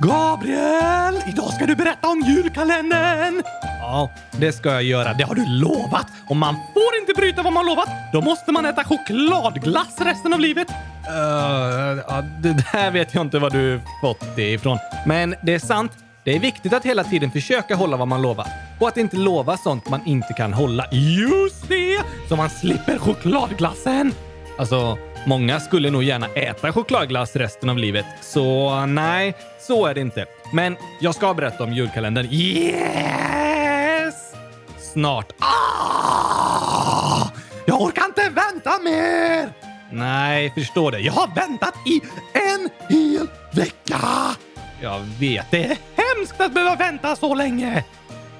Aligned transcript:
Gabriel! 0.00 1.22
Idag 1.26 1.52
ska 1.52 1.66
du 1.66 1.74
berätta 1.74 2.08
om 2.08 2.20
julkalendern! 2.20 3.42
Ja, 3.80 4.10
det 4.30 4.52
ska 4.52 4.68
jag 4.68 4.82
göra. 4.82 5.14
Det 5.14 5.24
har 5.24 5.34
du 5.34 5.46
lovat. 5.48 6.06
Och 6.28 6.36
man 6.36 6.54
får 6.74 7.00
inte 7.00 7.12
bryta 7.20 7.42
vad 7.42 7.52
man 7.52 7.66
lovat. 7.66 7.88
Då 8.12 8.20
måste 8.20 8.52
man 8.52 8.66
äta 8.66 8.84
chokladglass 8.84 10.00
resten 10.00 10.32
av 10.32 10.40
livet. 10.40 10.70
Uh, 10.70 12.02
ja, 12.08 12.22
det 12.40 12.64
där 12.72 12.90
vet 12.90 13.14
jag 13.14 13.26
inte 13.26 13.38
var 13.38 13.50
du 13.50 13.80
fått 14.00 14.36
det 14.36 14.52
ifrån. 14.52 14.78
Men 15.06 15.34
det 15.42 15.54
är 15.54 15.58
sant. 15.58 15.92
Det 16.24 16.36
är 16.36 16.40
viktigt 16.40 16.72
att 16.72 16.84
hela 16.84 17.04
tiden 17.04 17.30
försöka 17.30 17.76
hålla 17.76 17.96
vad 17.96 18.08
man 18.08 18.22
lovar. 18.22 18.46
Och 18.80 18.88
att 18.88 18.96
inte 18.96 19.16
lova 19.16 19.56
sånt 19.56 19.88
man 19.88 20.00
inte 20.06 20.32
kan 20.32 20.52
hålla. 20.52 20.86
Just 20.92 21.68
det! 21.68 22.00
Så 22.28 22.36
man 22.36 22.50
slipper 22.50 22.98
chokladglassen. 22.98 24.14
Alltså, 24.58 24.98
många 25.26 25.60
skulle 25.60 25.90
nog 25.90 26.02
gärna 26.02 26.26
äta 26.26 26.72
chokladglass 26.72 27.36
resten 27.36 27.68
av 27.68 27.78
livet. 27.78 28.06
Så 28.20 28.86
nej, 28.86 29.34
så 29.60 29.86
är 29.86 29.94
det 29.94 30.00
inte. 30.00 30.26
Men 30.52 30.76
jag 31.00 31.14
ska 31.14 31.34
berätta 31.34 31.64
om 31.64 31.72
julkalendern. 31.72 32.26
Yes! 32.30 34.14
Snart. 34.92 35.32
Ah! 35.38 37.28
Jag 37.66 37.80
orkar 37.80 38.04
inte 38.04 38.22
vänta 38.22 38.78
mer! 38.84 39.52
Nej, 39.92 40.50
förstår 40.54 40.92
det. 40.92 41.00
Jag 41.00 41.12
har 41.12 41.34
väntat 41.34 41.74
i 41.86 42.00
en 42.32 42.68
hel 42.88 43.26
vecka! 43.52 44.00
Jag 44.80 45.00
vet, 45.20 45.50
det 45.50 45.64
är 45.64 45.76
hemskt 45.96 46.40
att 46.40 46.54
behöva 46.54 46.76
vänta 46.76 47.16
så 47.16 47.34
länge. 47.34 47.84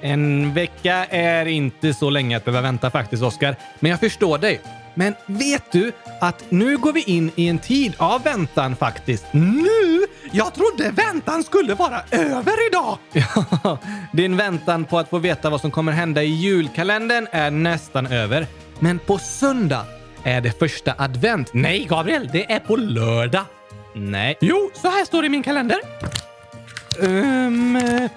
En 0.01 0.53
vecka 0.53 1.05
är 1.05 1.45
inte 1.45 1.93
så 1.93 2.09
länge 2.09 2.37
att 2.37 2.45
behöva 2.45 2.61
vänta 2.61 2.91
faktiskt, 2.91 3.23
Oskar. 3.23 3.55
Men 3.79 3.91
jag 3.91 3.99
förstår 3.99 4.37
dig. 4.37 4.61
Men 4.99 5.15
vet 5.25 5.71
du 5.71 5.91
att 6.21 6.51
nu 6.51 6.77
går 6.77 6.93
vi 6.93 7.01
in 7.01 7.31
i 7.35 7.47
en 7.47 7.59
tid 7.59 7.93
av 7.97 8.23
väntan 8.23 8.75
faktiskt. 8.75 9.25
Nu? 9.31 10.05
Jag 10.31 10.53
trodde 10.53 10.91
väntan 10.91 11.43
skulle 11.43 11.73
vara 11.73 12.01
över 12.11 12.67
idag! 12.67 12.97
Ja, 13.63 13.77
din 14.13 14.37
väntan 14.37 14.85
på 14.85 14.99
att 14.99 15.09
få 15.09 15.17
veta 15.17 15.49
vad 15.49 15.61
som 15.61 15.71
kommer 15.71 15.91
hända 15.91 16.23
i 16.23 16.27
julkalendern 16.27 17.27
är 17.31 17.51
nästan 17.51 18.07
över. 18.07 18.47
Men 18.79 18.99
på 18.99 19.17
söndag 19.17 19.85
är 20.23 20.41
det 20.41 20.59
första 20.59 20.93
advent. 20.97 21.53
Nej, 21.53 21.85
Gabriel, 21.89 22.29
det 22.33 22.51
är 22.51 22.59
på 22.59 22.75
lördag. 22.75 23.45
Nej. 23.95 24.37
Jo, 24.41 24.71
så 24.73 24.87
här 24.87 25.05
står 25.05 25.21
det 25.21 25.25
i 25.25 25.29
min 25.29 25.43
kalender. 25.43 25.79
Um, 26.99 27.73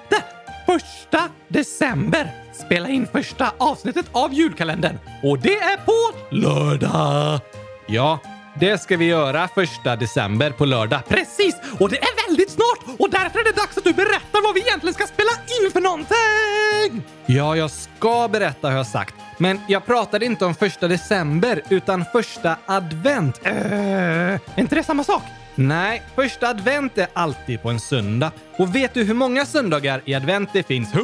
där! 0.08 0.22
Första 0.66 1.28
december 1.48 2.41
spela 2.66 2.88
in 2.88 3.06
första 3.12 3.52
avsnittet 3.58 4.06
av 4.12 4.32
julkalendern. 4.32 4.98
Och 5.22 5.38
det 5.38 5.56
är 5.56 5.76
på 5.76 6.18
lördag! 6.36 7.40
Ja, 7.86 8.18
det 8.60 8.78
ska 8.78 8.96
vi 8.96 9.04
göra 9.04 9.48
första 9.48 9.96
december 9.96 10.50
på 10.50 10.64
lördag. 10.64 11.00
Precis! 11.08 11.56
Och 11.80 11.90
det 11.90 11.98
är 11.98 12.28
väldigt 12.28 12.50
snart! 12.50 12.98
Och 12.98 13.10
därför 13.10 13.38
är 13.38 13.44
det 13.44 13.56
dags 13.56 13.78
att 13.78 13.84
du 13.84 13.92
berättar 13.92 14.42
vad 14.46 14.54
vi 14.54 14.60
egentligen 14.60 14.94
ska 14.94 15.06
spela 15.06 15.30
in 15.30 15.70
för 15.72 15.80
någonting! 15.80 17.02
Ja, 17.26 17.56
jag 17.56 17.70
ska 17.70 18.28
berätta 18.28 18.68
har 18.68 18.76
jag 18.76 18.86
sagt. 18.86 19.14
Men 19.38 19.60
jag 19.68 19.86
pratade 19.86 20.24
inte 20.26 20.44
om 20.44 20.54
första 20.54 20.88
december, 20.88 21.62
utan 21.68 22.04
första 22.12 22.56
advent. 22.66 23.40
Äh, 23.42 23.52
är 23.54 24.40
inte 24.56 24.74
det 24.74 24.82
samma 24.82 25.04
sak? 25.04 25.22
Nej, 25.54 26.02
första 26.14 26.48
advent 26.48 26.98
är 26.98 27.06
alltid 27.12 27.62
på 27.62 27.70
en 27.70 27.80
söndag. 27.80 28.32
Och 28.56 28.74
vet 28.74 28.94
du 28.94 29.04
hur 29.04 29.14
många 29.14 29.46
söndagar 29.46 30.02
i 30.04 30.14
advent 30.14 30.50
det 30.52 30.62
finns? 30.62 30.94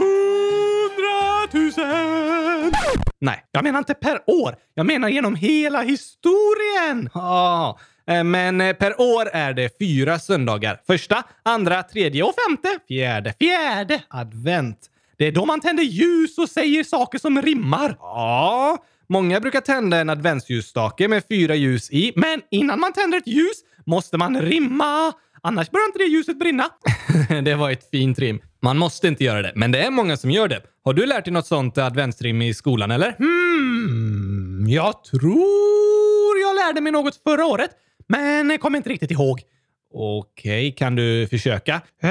Hundratusen! 1.52 2.72
Nej, 3.20 3.44
jag 3.52 3.64
menar 3.64 3.78
inte 3.78 3.94
per 3.94 4.20
år. 4.26 4.56
Jag 4.74 4.86
menar 4.86 5.08
genom 5.08 5.34
hela 5.34 5.82
historien. 5.82 7.10
Ja, 7.14 7.78
eh, 8.06 8.24
men 8.24 8.60
eh, 8.60 8.72
per 8.72 9.00
år 9.00 9.28
är 9.32 9.52
det 9.52 9.78
fyra 9.78 10.18
söndagar. 10.18 10.80
Första, 10.86 11.22
andra, 11.42 11.82
tredje 11.82 12.22
och 12.22 12.34
femte. 12.46 12.68
Fjärde, 12.88 13.34
fjärde 13.38 14.02
advent. 14.08 14.78
Det 15.18 15.26
är 15.26 15.32
då 15.32 15.44
man 15.44 15.60
tänder 15.60 15.82
ljus 15.82 16.38
och 16.38 16.48
säger 16.48 16.84
saker 16.84 17.18
som 17.18 17.42
rimmar. 17.42 17.96
Ja, 18.00 18.78
många 19.08 19.40
brukar 19.40 19.60
tända 19.60 19.96
en 19.96 20.10
adventsljusstake 20.10 21.08
med 21.08 21.24
fyra 21.28 21.54
ljus 21.54 21.90
i, 21.90 22.12
men 22.16 22.42
innan 22.50 22.80
man 22.80 22.92
tänder 22.92 23.18
ett 23.18 23.26
ljus 23.26 23.56
måste 23.86 24.16
man 24.16 24.40
rimma. 24.40 25.12
Annars 25.48 25.70
börjar 25.70 25.86
inte 25.86 25.98
det 25.98 26.04
ljuset 26.04 26.38
brinna. 26.38 26.70
det 27.42 27.54
var 27.54 27.70
ett 27.70 27.90
fint 27.90 28.18
rim. 28.18 28.40
Man 28.62 28.78
måste 28.78 29.08
inte 29.08 29.24
göra 29.24 29.42
det, 29.42 29.52
men 29.54 29.72
det 29.72 29.78
är 29.78 29.90
många 29.90 30.16
som 30.16 30.30
gör 30.30 30.48
det. 30.48 30.62
Har 30.84 30.94
du 30.94 31.06
lärt 31.06 31.24
dig 31.24 31.32
något 31.32 31.46
sånt 31.46 31.78
adventsrim 31.78 32.42
i 32.42 32.54
skolan, 32.54 32.90
eller? 32.90 33.12
Hmm, 33.18 34.66
jag 34.68 35.04
tror 35.04 36.40
jag 36.40 36.56
lärde 36.56 36.80
mig 36.80 36.92
något 36.92 37.22
förra 37.22 37.46
året, 37.46 37.70
men 38.08 38.50
jag 38.50 38.60
kommer 38.60 38.76
inte 38.76 38.90
riktigt 38.90 39.10
ihåg. 39.10 39.40
Okej, 39.94 40.68
okay, 40.68 40.72
kan 40.72 40.96
du 40.96 41.26
försöka? 41.26 41.74
Uh, 42.04 42.10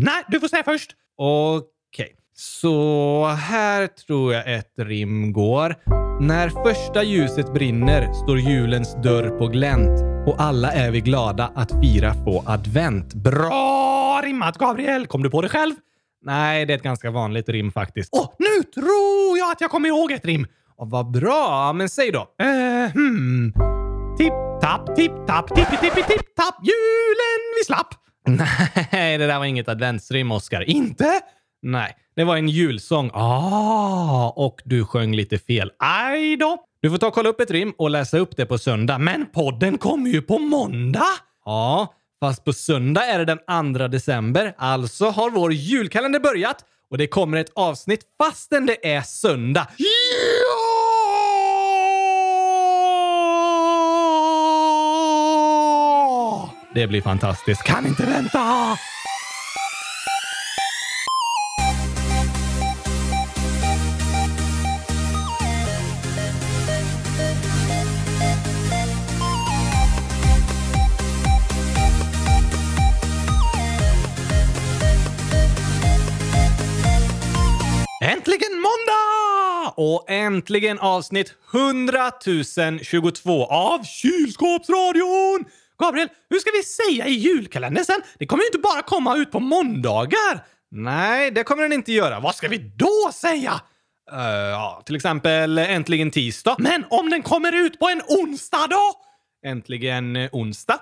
nej, 0.00 0.24
du 0.28 0.40
får 0.40 0.48
säga 0.48 0.64
först. 0.64 0.90
Okej. 1.16 2.04
Okay. 2.04 2.21
Så 2.34 3.26
här 3.26 3.86
tror 3.86 4.32
jag 4.32 4.54
ett 4.54 4.74
rim 4.78 5.32
går. 5.32 5.76
När 6.20 6.48
första 6.48 7.02
ljuset 7.02 7.52
brinner 7.52 8.12
står 8.12 8.38
julens 8.38 8.96
dörr 9.02 9.38
på 9.38 9.46
glänt 9.46 10.00
och 10.26 10.40
alla 10.42 10.72
är 10.72 10.90
vi 10.90 11.00
glada 11.00 11.52
att 11.54 11.70
fira 11.82 12.14
få 12.14 12.42
advent. 12.46 13.14
Bra 13.14 14.20
rimmat 14.24 14.58
Gabriel! 14.58 15.06
Kom 15.06 15.22
du 15.22 15.30
på 15.30 15.42
det 15.42 15.48
själv? 15.48 15.74
Nej, 16.22 16.66
det 16.66 16.72
är 16.72 16.76
ett 16.76 16.82
ganska 16.82 17.10
vanligt 17.10 17.48
rim 17.48 17.72
faktiskt. 17.72 18.08
Åh, 18.12 18.22
oh, 18.22 18.34
nu 18.38 18.62
tror 18.62 19.38
jag 19.38 19.52
att 19.52 19.60
jag 19.60 19.70
kommer 19.70 19.88
ihåg 19.88 20.12
ett 20.12 20.24
rim! 20.24 20.46
Oh, 20.76 20.90
vad 20.90 21.10
bra, 21.10 21.72
men 21.72 21.88
säg 21.88 22.10
då. 22.10 22.20
Uh, 22.42 22.92
hmm. 22.92 23.52
Tipp-tapp, 24.18 24.96
tipp-tapp, 24.96 25.48
tippi-tippi-tipp-tapp, 25.48 26.54
julen 26.62 27.42
vi 27.58 27.64
slapp! 27.64 27.94
Nej, 28.92 29.18
det 29.18 29.26
där 29.26 29.38
var 29.38 29.44
inget 29.44 29.68
adventsrim, 29.68 30.32
Oskar. 30.32 30.70
Inte? 30.70 31.20
Nej, 31.62 31.96
det 32.14 32.24
var 32.24 32.36
en 32.36 32.48
julsång. 32.48 33.10
Ah, 33.14 34.28
och 34.36 34.60
du 34.64 34.84
sjöng 34.84 35.14
lite 35.14 35.38
fel. 35.38 35.72
Aj 35.78 36.36
då! 36.36 36.58
Du 36.80 36.90
får 36.90 36.98
ta 36.98 37.06
och 37.06 37.14
kolla 37.14 37.28
upp 37.28 37.40
ett 37.40 37.50
rim 37.50 37.74
och 37.78 37.90
läsa 37.90 38.18
upp 38.18 38.36
det 38.36 38.46
på 38.46 38.58
söndag. 38.58 38.98
Men 38.98 39.26
podden 39.26 39.78
kommer 39.78 40.10
ju 40.10 40.22
på 40.22 40.38
måndag! 40.38 41.04
Ja, 41.44 41.94
fast 42.20 42.44
på 42.44 42.52
söndag 42.52 43.04
är 43.06 43.18
det 43.18 43.24
den 43.24 43.38
2 43.76 43.88
december. 43.88 44.54
Alltså 44.58 45.10
har 45.10 45.30
vår 45.30 45.52
julkalender 45.52 46.20
börjat 46.20 46.56
och 46.90 46.98
det 46.98 47.06
kommer 47.06 47.38
ett 47.38 47.52
avsnitt 47.54 48.00
fastän 48.22 48.66
det 48.66 48.94
är 48.94 49.02
söndag. 49.02 49.68
Ja! 49.76 49.86
Det 56.74 56.86
blir 56.86 57.02
fantastiskt. 57.02 57.62
Kan 57.62 57.86
inte 57.86 58.06
vänta! 58.06 58.38
Och 79.76 80.10
äntligen 80.10 80.78
avsnitt 80.78 81.34
100 81.54 82.12
022 82.82 83.46
av 83.46 83.84
Kylskåpsradion! 83.84 85.44
Gabriel, 85.78 86.08
hur 86.30 86.38
ska 86.38 86.50
vi 86.50 86.62
säga 86.62 87.06
i 87.06 87.12
julkalendern 87.12 87.84
sen? 87.84 88.02
Det 88.18 88.26
kommer 88.26 88.42
ju 88.42 88.46
inte 88.46 88.58
bara 88.58 88.82
komma 88.82 89.16
ut 89.16 89.30
på 89.30 89.40
måndagar. 89.40 90.44
Nej, 90.70 91.30
det 91.30 91.44
kommer 91.44 91.62
den 91.62 91.72
inte 91.72 91.92
göra. 91.92 92.20
Vad 92.20 92.34
ska 92.34 92.48
vi 92.48 92.58
då 92.58 93.10
säga? 93.14 93.60
Uh, 94.12 94.20
ja, 94.28 94.82
till 94.86 94.96
exempel 94.96 95.58
äntligen 95.58 96.10
tisdag. 96.10 96.56
Men 96.58 96.84
om 96.90 97.10
den 97.10 97.22
kommer 97.22 97.52
ut 97.52 97.78
på 97.78 97.88
en 97.88 98.02
onsdag 98.08 98.66
då? 98.70 98.92
Äntligen 99.46 100.16
eh, 100.16 100.28
onsdag. 100.32 100.80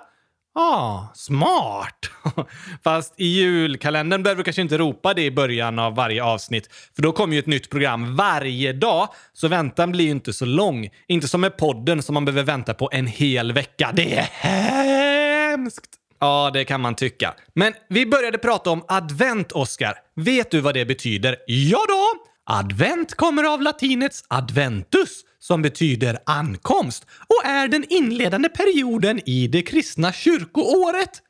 Ah, 0.53 1.07
smart! 1.13 2.09
Fast 2.83 3.13
i 3.17 3.25
julkalendern 3.25 4.23
behöver 4.23 4.37
du 4.37 4.43
kanske 4.43 4.61
inte 4.61 4.77
ropa 4.77 5.13
det 5.13 5.23
i 5.23 5.31
början 5.31 5.79
av 5.79 5.95
varje 5.95 6.23
avsnitt, 6.23 6.69
för 6.95 7.01
då 7.01 7.11
kommer 7.11 7.33
ju 7.33 7.39
ett 7.39 7.47
nytt 7.47 7.69
program 7.69 8.15
varje 8.15 8.73
dag, 8.73 9.09
så 9.33 9.47
väntan 9.47 9.91
blir 9.91 10.05
ju 10.05 10.11
inte 10.11 10.33
så 10.33 10.45
lång. 10.45 10.89
Inte 11.07 11.27
som 11.27 11.41
med 11.41 11.57
podden 11.57 12.01
som 12.01 12.13
man 12.13 12.25
behöver 12.25 12.43
vänta 12.43 12.73
på 12.73 12.89
en 12.91 13.07
hel 13.07 13.51
vecka. 13.51 13.91
Det 13.93 14.15
är 14.17 14.29
hemskt! 14.31 15.97
Ja, 16.19 16.51
det 16.53 16.65
kan 16.65 16.81
man 16.81 16.95
tycka. 16.95 17.33
Men 17.55 17.73
vi 17.89 18.05
började 18.05 18.37
prata 18.37 18.69
om 18.69 18.85
advent, 18.87 19.51
Oscar. 19.51 19.93
Vet 20.15 20.51
du 20.51 20.59
vad 20.59 20.73
det 20.73 20.85
betyder? 20.85 21.37
Ja 21.47 21.79
då! 21.87 22.31
Advent 22.45 23.15
kommer 23.15 23.43
av 23.53 23.61
latinets 23.61 24.23
adventus, 24.27 25.21
som 25.41 25.61
betyder 25.61 26.17
ankomst 26.25 27.05
och 27.27 27.49
är 27.49 27.67
den 27.67 27.85
inledande 27.89 28.49
perioden 28.49 29.29
i 29.29 29.47
det 29.47 29.61
kristna 29.61 30.13
kyrkoåret. 30.13 31.21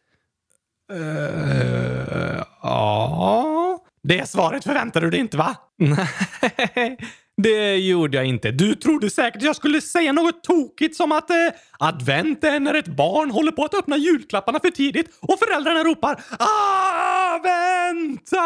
Uh, 0.94 2.44
ja... 2.62 3.78
Det 4.04 4.30
svaret 4.30 4.64
förväntade 4.64 5.06
du 5.06 5.10
dig 5.10 5.20
inte, 5.20 5.38
va? 5.38 5.56
Nej, 5.78 6.98
det 7.38 7.78
gjorde 7.78 8.18
jag 8.18 8.26
inte. 8.26 8.52
Du 8.52 8.76
trodde 8.76 9.10
säkert 9.10 9.42
jag 9.42 9.56
skulle 9.56 9.82
säga 9.82 10.12
något 10.12 10.44
tokigt 10.44 10.96
som 10.96 11.12
att 11.12 11.30
eh, 11.30 11.36
advent 11.80 12.44
är 12.44 12.60
när 12.60 12.74
ett 12.74 12.88
barn 12.88 13.32
håller 13.32 13.52
på 13.52 13.64
att 13.64 13.74
öppna 13.74 13.98
julklapparna 13.98 14.60
för 14.60 14.70
tidigt 14.70 15.18
och 15.22 15.40
föräldrarna 15.40 15.84
ropar 15.84 16.24
ah, 16.40 17.40
vänta! 17.44 18.38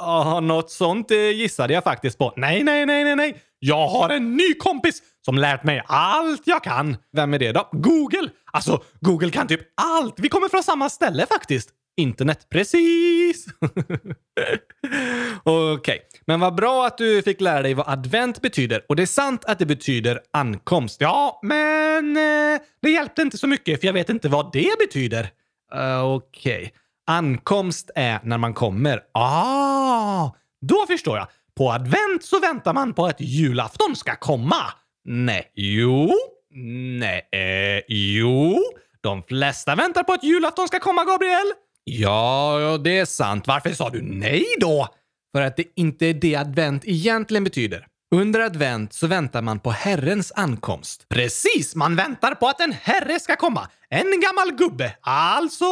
Ah, 0.00 0.40
något 0.40 0.70
sånt 0.70 1.10
eh, 1.10 1.30
gissade 1.30 1.74
jag 1.74 1.84
faktiskt 1.84 2.18
på. 2.18 2.32
Nej, 2.36 2.62
nej, 2.62 2.86
nej, 2.86 3.04
nej, 3.04 3.16
nej. 3.16 3.42
Jag 3.64 3.88
har 3.88 4.10
en 4.10 4.36
ny 4.36 4.54
kompis 4.54 5.02
som 5.24 5.38
lärt 5.38 5.64
mig 5.64 5.82
allt 5.86 6.42
jag 6.44 6.64
kan. 6.64 6.96
Vem 7.12 7.34
är 7.34 7.38
det 7.38 7.52
då? 7.52 7.68
Google! 7.72 8.30
Alltså, 8.52 8.82
Google 9.00 9.30
kan 9.30 9.46
typ 9.46 9.60
allt. 9.76 10.14
Vi 10.16 10.28
kommer 10.28 10.48
från 10.48 10.62
samma 10.62 10.88
ställe 10.88 11.26
faktiskt. 11.26 11.70
Internet. 11.96 12.46
Precis! 12.50 13.46
Okej, 15.44 15.72
okay. 15.72 15.98
men 16.26 16.40
vad 16.40 16.54
bra 16.54 16.86
att 16.86 16.98
du 16.98 17.22
fick 17.22 17.40
lära 17.40 17.62
dig 17.62 17.74
vad 17.74 17.88
advent 17.88 18.42
betyder. 18.42 18.84
Och 18.88 18.96
det 18.96 19.02
är 19.02 19.06
sant 19.06 19.44
att 19.44 19.58
det 19.58 19.66
betyder 19.66 20.20
ankomst. 20.32 21.00
Ja, 21.00 21.40
men 21.42 22.16
eh, 22.16 22.60
det 22.82 22.90
hjälpte 22.90 23.22
inte 23.22 23.38
så 23.38 23.46
mycket 23.46 23.80
för 23.80 23.86
jag 23.86 23.94
vet 23.94 24.10
inte 24.10 24.28
vad 24.28 24.52
det 24.52 24.78
betyder. 24.78 25.22
Uh, 25.74 26.04
Okej. 26.04 26.56
Okay. 26.56 26.70
Ankomst 27.06 27.90
är 27.94 28.20
när 28.22 28.38
man 28.38 28.54
kommer. 28.54 29.00
Ah, 29.14 30.30
då 30.66 30.86
förstår 30.86 31.18
jag. 31.18 31.28
På 31.56 31.72
advent 31.72 32.24
så 32.24 32.40
väntar 32.40 32.72
man 32.72 32.94
på 32.94 33.06
att 33.06 33.20
julafton 33.20 33.96
ska 33.96 34.16
komma. 34.16 34.72
Nej, 35.04 35.52
jo, 35.54 36.12
nej, 36.98 37.28
eh, 37.32 37.82
jo. 37.88 38.62
De 39.00 39.22
flesta 39.22 39.74
väntar 39.74 40.02
på 40.02 40.12
att 40.12 40.24
julafton 40.24 40.68
ska 40.68 40.80
komma, 40.80 41.04
Gabriel. 41.04 41.52
Ja, 41.84 42.78
det 42.84 42.98
är 42.98 43.04
sant. 43.04 43.46
Varför 43.46 43.70
sa 43.70 43.90
du 43.90 44.02
nej 44.02 44.46
då? 44.60 44.88
För 45.32 45.42
att 45.42 45.56
det 45.56 45.64
inte 45.76 46.06
är 46.06 46.14
det 46.14 46.36
advent 46.36 46.82
egentligen 46.86 47.44
betyder. 47.44 47.86
Under 48.14 48.40
advent 48.40 48.92
så 48.92 49.06
väntar 49.06 49.42
man 49.42 49.60
på 49.60 49.70
Herrens 49.70 50.32
ankomst. 50.36 51.06
Precis! 51.08 51.74
Man 51.74 51.96
väntar 51.96 52.34
på 52.34 52.48
att 52.48 52.60
en 52.60 52.72
herre 52.72 53.20
ska 53.20 53.36
komma. 53.36 53.68
En 53.88 54.20
gammal 54.20 54.52
gubbe. 54.58 54.96
Alltså 55.00 55.64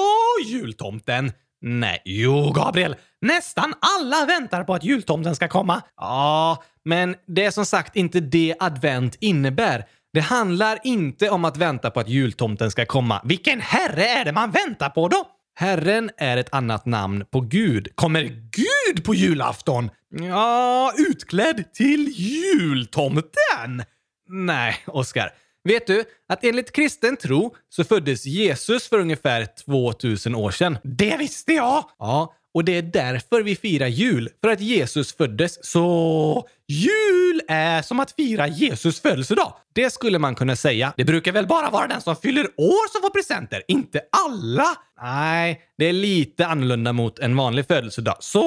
jultomten. 0.47 1.33
Nej, 1.63 2.03
jo 2.05 2.53
Gabriel. 2.53 2.97
Nästan 3.21 3.75
alla 3.99 4.27
väntar 4.27 4.65
på 4.65 4.75
att 4.75 4.85
jultomten 4.85 5.37
ska 5.37 5.49
komma. 5.49 5.83
Ja, 5.97 6.63
men 6.85 7.17
det 7.27 7.45
är 7.45 7.51
som 7.51 7.67
sagt 7.67 7.97
inte 7.97 8.21
det 8.21 8.55
advent 8.61 9.17
innebär. 9.21 9.85
Det 10.13 10.21
handlar 10.21 10.79
inte 10.85 11.31
om 11.31 11.45
att 11.45 11.57
vänta 11.57 11.91
på 11.91 12.01
att 12.01 12.09
jultomten 12.09 12.71
ska 12.71 12.87
komma. 12.87 13.21
Vilken 13.25 13.61
herre 13.61 14.05
är 14.09 14.25
det 14.25 14.33
man 14.33 14.51
väntar 14.51 14.91
på 14.91 15.09
då? 15.09 15.27
Herren 15.55 16.11
är 16.17 16.37
ett 16.37 16.55
annat 16.55 16.87
namn 16.87 17.25
på 17.31 17.41
Gud. 17.41 17.89
Kommer 17.95 18.23
Gud 18.51 19.05
på 19.05 19.15
julafton? 19.15 19.91
Ja, 20.21 20.93
utklädd 20.99 21.73
till 21.75 22.09
jultomten? 22.17 23.83
Nej, 24.29 24.77
Oskar. 24.87 25.31
Vet 25.65 25.87
du 25.87 26.05
att 26.29 26.45
enligt 26.45 26.73
kristen 26.73 27.17
tro 27.17 27.55
så 27.69 27.85
föddes 27.85 28.27
Jesus 28.27 28.89
för 28.89 28.99
ungefär 28.99 29.47
2000 29.65 30.35
år 30.35 30.51
sedan? 30.51 30.79
Det 30.83 31.17
visste 31.17 31.53
jag! 31.53 31.85
Ja, 31.99 32.35
och 32.55 32.65
det 32.65 32.77
är 32.77 32.83
därför 32.83 33.43
vi 33.43 33.57
firar 33.57 33.87
jul. 33.87 34.29
För 34.41 34.49
att 34.49 34.61
Jesus 34.61 35.17
föddes. 35.17 35.67
Så 35.67 36.49
jul 36.69 37.41
är 37.49 37.83
som 37.83 38.01
att 38.01 38.13
fira 38.13 38.49
Jesus 38.49 39.01
födelsedag. 39.01 39.53
Det 39.73 39.91
skulle 39.91 40.19
man 40.19 40.35
kunna 40.35 40.57
säga. 40.57 40.93
Det 40.97 41.05
brukar 41.05 41.33
väl 41.33 41.47
bara 41.47 41.71
vara 41.71 41.87
den 41.87 42.01
som 42.01 42.17
fyller 42.17 42.45
år 42.57 42.93
som 42.93 43.03
får 43.03 43.11
presenter, 43.11 43.63
inte 43.69 44.01
alla? 44.27 44.67
Nej, 45.03 45.61
det 45.79 45.85
är 45.85 45.93
lite 45.93 46.47
annorlunda 46.47 46.93
mot 46.93 47.19
en 47.19 47.37
vanlig 47.37 47.67
födelsedag. 47.67 48.17
Så 48.21 48.41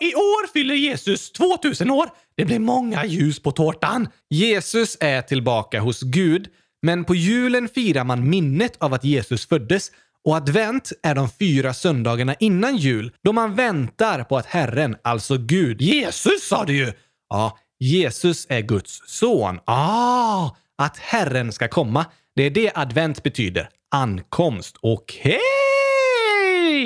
i 0.00 0.14
år 0.14 0.52
fyller 0.52 0.74
Jesus 0.74 1.32
2000 1.32 1.90
år. 1.90 2.08
Det 2.36 2.44
blir 2.44 2.58
många 2.58 3.04
ljus 3.04 3.42
på 3.42 3.50
tårtan. 3.50 4.08
Jesus 4.30 4.96
är 5.00 5.22
tillbaka 5.22 5.80
hos 5.80 6.00
Gud, 6.00 6.48
men 6.82 7.04
på 7.04 7.14
julen 7.14 7.68
firar 7.68 8.04
man 8.04 8.30
minnet 8.30 8.76
av 8.78 8.94
att 8.94 9.04
Jesus 9.04 9.48
föddes 9.48 9.90
och 10.24 10.36
advent 10.36 10.92
är 11.02 11.14
de 11.14 11.28
fyra 11.30 11.74
söndagarna 11.74 12.34
innan 12.34 12.76
jul 12.76 13.12
då 13.24 13.32
man 13.32 13.54
väntar 13.54 14.24
på 14.24 14.36
att 14.36 14.46
Herren, 14.46 14.96
alltså 15.02 15.36
Gud, 15.38 15.82
Jesus 15.82 16.48
sa 16.48 16.64
du 16.64 16.76
ju! 16.76 16.92
Ja, 17.28 17.58
Jesus 17.78 18.46
är 18.48 18.60
Guds 18.60 19.02
son. 19.06 19.58
Ah, 19.64 20.50
att 20.78 20.96
Herren 20.96 21.52
ska 21.52 21.68
komma. 21.68 22.06
Det 22.36 22.42
är 22.42 22.50
det 22.50 22.72
advent 22.74 23.22
betyder. 23.22 23.68
Ankomst. 23.94 24.76
Okej! 24.80 25.38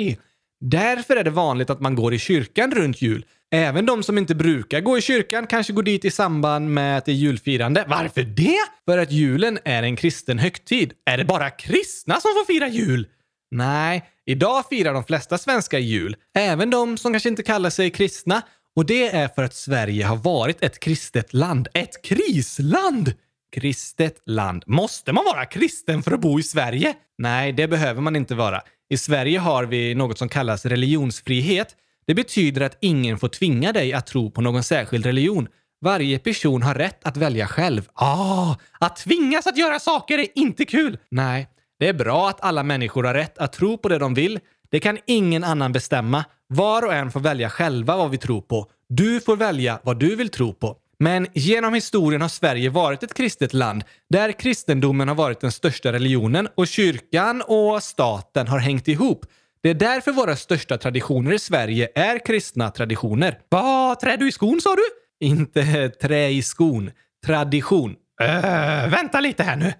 Okay. 0.01 0.15
Därför 0.59 1.15
är 1.15 1.23
det 1.23 1.29
vanligt 1.29 1.69
att 1.69 1.79
man 1.79 1.95
går 1.95 2.13
i 2.13 2.19
kyrkan 2.19 2.71
runt 2.71 3.01
jul. 3.01 3.25
Även 3.51 3.85
de 3.85 4.03
som 4.03 4.17
inte 4.17 4.35
brukar 4.35 4.81
gå 4.81 4.97
i 4.97 5.01
kyrkan 5.01 5.47
kanske 5.47 5.73
går 5.73 5.83
dit 5.83 6.05
i 6.05 6.11
samband 6.11 6.73
med 6.73 6.97
att 6.97 7.05
det 7.05 7.11
är 7.11 7.15
julfirande. 7.15 7.85
Varför 7.87 8.21
det? 8.21 8.59
För 8.85 8.97
att 8.97 9.11
julen 9.11 9.59
är 9.65 9.83
en 9.83 9.95
kristen 9.95 10.39
högtid. 10.39 10.93
Är 11.05 11.17
det 11.17 11.25
bara 11.25 11.49
kristna 11.49 12.13
som 12.13 12.31
får 12.31 12.45
fira 12.45 12.67
jul? 12.67 13.07
Nej, 13.51 14.05
idag 14.25 14.65
firar 14.69 14.93
de 14.93 15.03
flesta 15.03 15.37
svenskar 15.37 15.79
jul. 15.79 16.15
Även 16.35 16.69
de 16.69 16.97
som 16.97 17.13
kanske 17.13 17.29
inte 17.29 17.43
kallar 17.43 17.69
sig 17.69 17.89
kristna. 17.89 18.41
Och 18.75 18.85
det 18.85 19.15
är 19.15 19.27
för 19.27 19.43
att 19.43 19.53
Sverige 19.53 20.05
har 20.05 20.15
varit 20.15 20.63
ett 20.63 20.79
kristet 20.79 21.33
land. 21.33 21.67
Ett 21.73 22.01
krisland! 22.03 23.13
Kristet 23.51 24.21
land. 24.25 24.63
Måste 24.67 25.13
man 25.13 25.25
vara 25.25 25.45
kristen 25.45 26.03
för 26.03 26.11
att 26.11 26.21
bo 26.21 26.39
i 26.39 26.43
Sverige? 26.43 26.93
Nej, 27.17 27.53
det 27.53 27.67
behöver 27.67 28.01
man 28.01 28.15
inte 28.15 28.35
vara. 28.35 28.61
I 28.89 28.97
Sverige 28.97 29.39
har 29.39 29.63
vi 29.63 29.95
något 29.95 30.17
som 30.17 30.29
kallas 30.29 30.65
religionsfrihet. 30.65 31.75
Det 32.07 32.13
betyder 32.13 32.61
att 32.61 32.77
ingen 32.81 33.17
får 33.17 33.27
tvinga 33.27 33.73
dig 33.73 33.93
att 33.93 34.07
tro 34.07 34.31
på 34.31 34.41
någon 34.41 34.63
särskild 34.63 35.05
religion. 35.05 35.47
Varje 35.81 36.19
person 36.19 36.63
har 36.63 36.75
rätt 36.75 37.07
att 37.07 37.17
välja 37.17 37.47
själv. 37.47 37.89
Ah, 37.93 38.55
att 38.79 38.95
tvingas 38.95 39.47
att 39.47 39.57
göra 39.57 39.79
saker 39.79 40.19
är 40.19 40.27
inte 40.35 40.65
kul! 40.65 40.97
Nej, 41.11 41.47
det 41.79 41.87
är 41.87 41.93
bra 41.93 42.29
att 42.29 42.41
alla 42.41 42.63
människor 42.63 43.03
har 43.03 43.13
rätt 43.13 43.37
att 43.37 43.53
tro 43.53 43.77
på 43.77 43.89
det 43.89 43.97
de 43.97 44.13
vill. 44.13 44.39
Det 44.71 44.79
kan 44.79 44.97
ingen 45.05 45.43
annan 45.43 45.71
bestämma. 45.71 46.25
Var 46.47 46.85
och 46.85 46.93
en 46.93 47.11
får 47.11 47.19
välja 47.19 47.49
själva 47.49 47.97
vad 47.97 48.11
vi 48.11 48.17
tror 48.17 48.41
på. 48.41 48.65
Du 48.89 49.21
får 49.21 49.35
välja 49.35 49.79
vad 49.83 49.99
du 49.99 50.15
vill 50.15 50.29
tro 50.29 50.53
på. 50.53 50.77
Men 50.99 51.27
genom 51.33 51.73
historien 51.73 52.21
har 52.21 52.29
Sverige 52.29 52.69
varit 52.69 53.03
ett 53.03 53.13
kristet 53.13 53.53
land 53.53 53.83
där 54.09 54.31
kristendomen 54.31 55.07
har 55.07 55.15
varit 55.15 55.39
den 55.39 55.51
största 55.51 55.93
religionen 55.93 56.47
och 56.55 56.67
kyrkan 56.67 57.43
och 57.47 57.83
staten 57.83 58.47
har 58.47 58.59
hängt 58.59 58.87
ihop. 58.87 59.25
Det 59.63 59.69
är 59.69 59.73
därför 59.73 60.11
våra 60.11 60.35
största 60.35 60.77
traditioner 60.77 61.33
i 61.33 61.39
Sverige 61.39 61.89
är 61.95 62.25
kristna 62.25 62.71
traditioner. 62.71 63.39
Vad 63.49 63.99
trä 63.99 64.17
du 64.17 64.27
i 64.27 64.31
skon 64.31 64.61
sa 64.61 64.75
du? 64.75 64.83
Inte 65.27 65.89
trä 65.89 66.29
i 66.29 66.41
skon. 66.41 66.91
Tradition. 67.25 67.95
Äh, 68.21 68.89
vänta 68.89 69.19
lite 69.19 69.43
här 69.43 69.55
nu. 69.55 69.73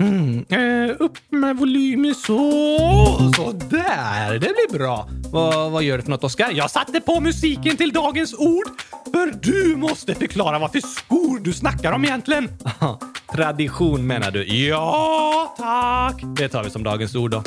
Mm, 0.00 0.44
eh, 0.48 0.96
upp 0.98 1.18
med 1.30 1.56
volymen 1.56 2.14
så. 2.14 2.38
Så 3.36 3.52
där. 3.52 4.32
Det 4.32 4.38
blir 4.38 4.78
bra. 4.78 5.08
Va, 5.32 5.68
vad 5.68 5.82
gör 5.82 5.96
du 5.96 6.02
för 6.02 6.10
något, 6.10 6.24
Oskar? 6.24 6.50
Jag 6.54 6.70
satte 6.70 7.00
på 7.00 7.20
musiken 7.20 7.76
till 7.76 7.92
dagens 7.92 8.34
ord. 8.34 8.66
För 9.12 9.38
du 9.42 9.76
måste 9.76 10.14
förklara 10.14 10.58
vad 10.58 10.72
för 10.72 10.80
skor 10.80 11.38
du 11.38 11.52
snackar 11.52 11.92
om 11.92 12.04
egentligen. 12.04 12.48
Tradition 13.32 14.06
menar 14.06 14.30
du? 14.30 14.44
Ja, 14.44 15.54
tack. 15.58 16.22
Det 16.36 16.48
tar 16.48 16.64
vi 16.64 16.70
som 16.70 16.82
dagens 16.82 17.14
ord 17.14 17.30
då. 17.30 17.42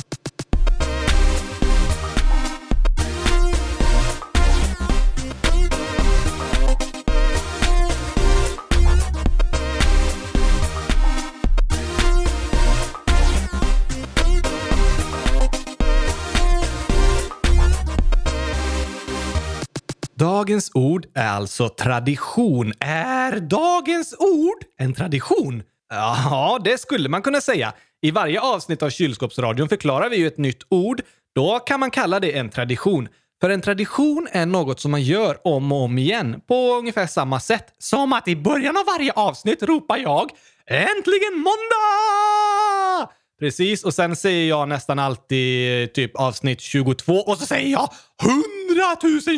Dagens 20.21 20.71
ord 20.73 21.05
är 21.15 21.27
alltså 21.27 21.69
tradition. 21.69 22.73
Är 22.79 23.39
dagens 23.39 24.15
ord 24.19 24.57
en 24.77 24.93
tradition? 24.93 25.63
Ja, 25.89 26.59
det 26.63 26.77
skulle 26.77 27.09
man 27.09 27.21
kunna 27.21 27.41
säga. 27.41 27.73
I 28.01 28.11
varje 28.11 28.41
avsnitt 28.41 28.83
av 28.83 28.89
Kylskåpsradion 28.89 29.69
förklarar 29.69 30.09
vi 30.09 30.17
ju 30.17 30.27
ett 30.27 30.37
nytt 30.37 30.63
ord. 30.69 31.01
Då 31.35 31.59
kan 31.59 31.79
man 31.79 31.91
kalla 31.91 32.19
det 32.19 32.37
en 32.37 32.49
tradition. 32.49 33.07
För 33.41 33.49
en 33.49 33.61
tradition 33.61 34.27
är 34.31 34.45
något 34.45 34.79
som 34.79 34.91
man 34.91 35.03
gör 35.03 35.47
om 35.47 35.71
och 35.71 35.81
om 35.83 35.97
igen 35.97 36.41
på 36.47 36.73
ungefär 36.73 37.07
samma 37.07 37.39
sätt. 37.39 37.65
Som 37.77 38.13
att 38.13 38.27
i 38.27 38.35
början 38.35 38.77
av 38.77 38.85
varje 38.85 39.11
avsnitt 39.11 39.63
ropar 39.63 39.97
jag 39.97 40.29
“Äntligen 40.67 41.33
måndag!” 41.33 43.11
Precis, 43.41 43.83
och 43.83 43.93
sen 43.93 44.15
säger 44.15 44.49
jag 44.49 44.69
nästan 44.69 44.99
alltid 44.99 45.93
typ 45.93 46.15
avsnitt 46.15 46.61
22 46.61 47.13
och 47.13 47.37
så 47.37 47.45
säger 47.45 47.71
jag 47.71 47.89
100 48.21 48.41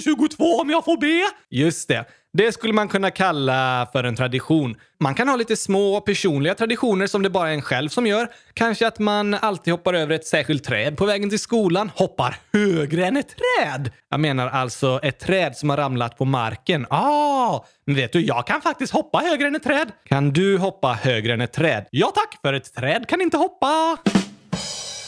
022 0.03 0.43
om 0.61 0.69
jag 0.69 0.85
får 0.85 0.97
be. 0.97 1.29
Just 1.49 1.87
det. 1.87 2.05
Det 2.37 2.51
skulle 2.51 2.73
man 2.73 2.87
kunna 2.87 3.11
kalla 3.11 3.87
för 3.91 4.03
en 4.03 4.15
tradition. 4.15 4.75
Man 4.99 5.15
kan 5.15 5.27
ha 5.27 5.35
lite 5.35 5.55
små 5.55 6.01
personliga 6.01 6.55
traditioner 6.55 7.07
som 7.07 7.23
det 7.23 7.29
bara 7.29 7.49
är 7.49 7.53
en 7.53 7.61
själv 7.61 7.89
som 7.89 8.07
gör. 8.07 8.27
Kanske 8.53 8.87
att 8.87 8.99
man 8.99 9.33
alltid 9.33 9.73
hoppar 9.73 9.93
över 9.93 10.15
ett 10.15 10.27
särskilt 10.27 10.63
träd 10.63 10.97
på 10.97 11.05
vägen 11.05 11.29
till 11.29 11.39
skolan. 11.39 11.91
Hoppar 11.95 12.35
högre 12.53 13.05
än 13.05 13.17
ett 13.17 13.27
träd! 13.27 13.91
Jag 14.09 14.19
menar 14.19 14.47
alltså 14.47 14.99
ett 15.03 15.19
träd 15.19 15.55
som 15.55 15.69
har 15.69 15.77
ramlat 15.77 16.17
på 16.17 16.25
marken. 16.25 16.85
Ah, 16.89 17.65
men 17.85 17.95
vet 17.95 18.13
du, 18.13 18.21
jag 18.21 18.47
kan 18.47 18.61
faktiskt 18.61 18.93
hoppa 18.93 19.17
högre 19.17 19.47
än 19.47 19.55
ett 19.55 19.63
träd. 19.63 19.91
Kan 20.05 20.33
du 20.33 20.57
hoppa 20.57 20.93
högre 20.93 21.33
än 21.33 21.41
ett 21.41 21.53
träd? 21.53 21.85
Ja 21.91 22.11
tack, 22.15 22.37
för 22.41 22.53
ett 22.53 22.73
träd 22.73 23.07
kan 23.07 23.21
inte 23.21 23.37
hoppa. 23.37 23.97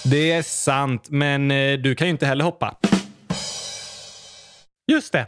Det 0.06 0.32
är 0.32 0.42
sant, 0.42 1.08
men 1.10 1.52
eh, 1.52 1.78
du 1.78 1.96
kan 1.96 2.08
ju 2.08 2.12
inte 2.12 2.26
heller 2.26 2.44
hoppa. 2.44 2.76
Just 4.88 5.14
det. 5.14 5.28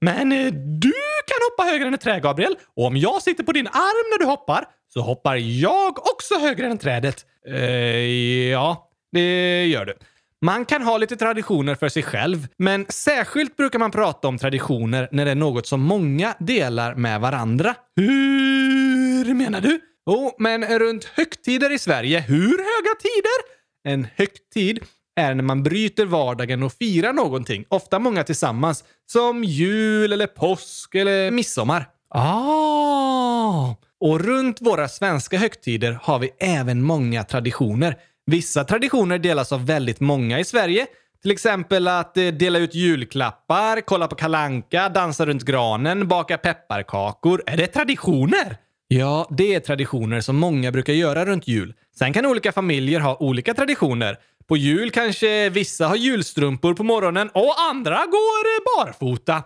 Men 0.00 0.32
eh, 0.32 0.52
du 0.52 0.92
kan 1.26 1.38
hoppa 1.50 1.70
högre 1.70 1.88
än 1.88 1.94
ett 1.94 2.00
träd, 2.00 2.22
Gabriel. 2.22 2.56
Och 2.76 2.86
om 2.86 2.96
jag 2.96 3.22
sitter 3.22 3.44
på 3.44 3.52
din 3.52 3.66
arm 3.66 4.10
när 4.12 4.18
du 4.18 4.24
hoppar 4.24 4.64
så 4.94 5.00
hoppar 5.00 5.36
jag 5.36 5.98
också 5.98 6.34
högre 6.38 6.66
än 6.66 6.78
trädet. 6.78 7.26
Eh, 7.48 8.50
ja, 8.50 8.90
det 9.12 9.66
gör 9.66 9.84
du. 9.84 9.94
Man 10.40 10.64
kan 10.64 10.82
ha 10.82 10.98
lite 10.98 11.16
traditioner 11.16 11.74
för 11.74 11.88
sig 11.88 12.02
själv, 12.02 12.46
men 12.56 12.86
särskilt 12.88 13.56
brukar 13.56 13.78
man 13.78 13.90
prata 13.90 14.28
om 14.28 14.38
traditioner 14.38 15.08
när 15.12 15.24
det 15.24 15.30
är 15.30 15.34
något 15.34 15.66
som 15.66 15.80
många 15.80 16.34
delar 16.38 16.94
med 16.94 17.20
varandra. 17.20 17.74
Hur 17.96 19.34
menar 19.34 19.60
du? 19.60 19.80
Jo, 20.06 20.14
oh, 20.14 20.32
men 20.38 20.78
runt 20.78 21.04
högtider 21.04 21.72
i 21.72 21.78
Sverige. 21.78 22.20
Hur 22.20 22.58
höga 22.58 22.94
tider? 23.00 23.58
En 23.84 24.06
högtid 24.16 24.80
är 25.18 25.34
när 25.34 25.44
man 25.44 25.62
bryter 25.62 26.06
vardagen 26.06 26.62
och 26.62 26.72
firar 26.72 27.12
någonting, 27.12 27.64
ofta 27.68 27.98
många 27.98 28.24
tillsammans, 28.24 28.84
som 29.06 29.44
jul 29.44 30.12
eller 30.12 30.26
påsk 30.26 30.94
eller 30.94 31.30
midsommar. 31.30 31.88
Ah! 32.14 33.74
Och 34.00 34.20
runt 34.20 34.60
våra 34.60 34.88
svenska 34.88 35.38
högtider 35.38 35.98
har 36.02 36.18
vi 36.18 36.30
även 36.38 36.82
många 36.82 37.24
traditioner. 37.24 37.96
Vissa 38.26 38.64
traditioner 38.64 39.18
delas 39.18 39.52
av 39.52 39.66
väldigt 39.66 40.00
många 40.00 40.38
i 40.38 40.44
Sverige. 40.44 40.86
Till 41.22 41.30
exempel 41.30 41.88
att 41.88 42.16
eh, 42.16 42.26
dela 42.26 42.58
ut 42.58 42.74
julklappar, 42.74 43.80
kolla 43.80 44.08
på 44.08 44.14
kalanka, 44.14 44.88
dansa 44.88 45.26
runt 45.26 45.42
granen, 45.42 46.08
baka 46.08 46.38
pepparkakor. 46.38 47.42
Är 47.46 47.56
det 47.56 47.66
traditioner? 47.66 48.56
Ja, 48.88 49.28
det 49.30 49.54
är 49.54 49.60
traditioner 49.60 50.20
som 50.20 50.36
många 50.36 50.72
brukar 50.72 50.92
göra 50.92 51.24
runt 51.24 51.48
jul. 51.48 51.74
Sen 51.98 52.12
kan 52.12 52.26
olika 52.26 52.52
familjer 52.52 53.00
ha 53.00 53.16
olika 53.16 53.54
traditioner. 53.54 54.16
På 54.48 54.56
jul 54.56 54.90
kanske 54.90 55.50
vissa 55.50 55.86
har 55.86 55.96
julstrumpor 55.96 56.74
på 56.74 56.82
morgonen 56.82 57.28
och 57.34 57.54
andra 57.70 57.96
går 57.96 58.76
barfota. 58.76 59.42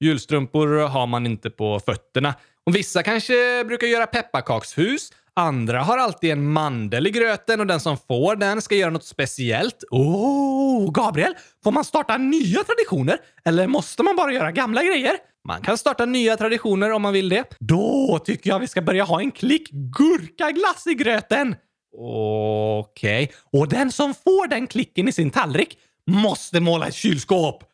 Julstrumpor 0.00 0.88
har 0.88 1.06
man 1.06 1.26
inte 1.26 1.50
på 1.50 1.80
fötterna. 1.80 2.34
Och 2.66 2.76
vissa 2.76 3.02
kanske 3.02 3.64
brukar 3.64 3.86
göra 3.86 4.06
pepparkakshus. 4.06 5.12
Andra 5.36 5.80
har 5.80 5.98
alltid 5.98 6.30
en 6.30 6.52
mandel 6.52 7.06
i 7.06 7.10
gröten 7.10 7.60
och 7.60 7.66
den 7.66 7.80
som 7.80 7.96
får 7.98 8.36
den 8.36 8.62
ska 8.62 8.74
göra 8.74 8.90
något 8.90 9.04
speciellt. 9.04 9.84
Oh, 9.90 10.92
Gabriel! 10.92 11.34
Får 11.64 11.72
man 11.72 11.84
starta 11.84 12.16
nya 12.16 12.64
traditioner? 12.64 13.18
Eller 13.44 13.66
måste 13.66 14.02
man 14.02 14.16
bara 14.16 14.32
göra 14.32 14.52
gamla 14.52 14.82
grejer? 14.82 15.16
Man 15.48 15.62
kan 15.62 15.78
starta 15.78 16.06
nya 16.06 16.36
traditioner 16.36 16.92
om 16.92 17.02
man 17.02 17.12
vill 17.12 17.28
det. 17.28 17.44
Då 17.58 18.18
tycker 18.24 18.50
jag 18.50 18.58
vi 18.58 18.68
ska 18.68 18.82
börja 18.82 19.04
ha 19.04 19.20
en 19.20 19.30
klick 19.30 19.70
gurkaglass 19.70 20.86
i 20.86 20.94
gröten. 20.94 21.56
Okej. 21.96 23.24
Okay. 23.24 23.36
Och 23.52 23.68
den 23.68 23.92
som 23.92 24.14
får 24.14 24.48
den 24.48 24.66
klicken 24.66 25.08
i 25.08 25.12
sin 25.12 25.30
tallrik 25.30 25.78
måste 26.06 26.60
måla 26.60 26.86
ett 26.86 26.94
kylskåp. 26.94 27.64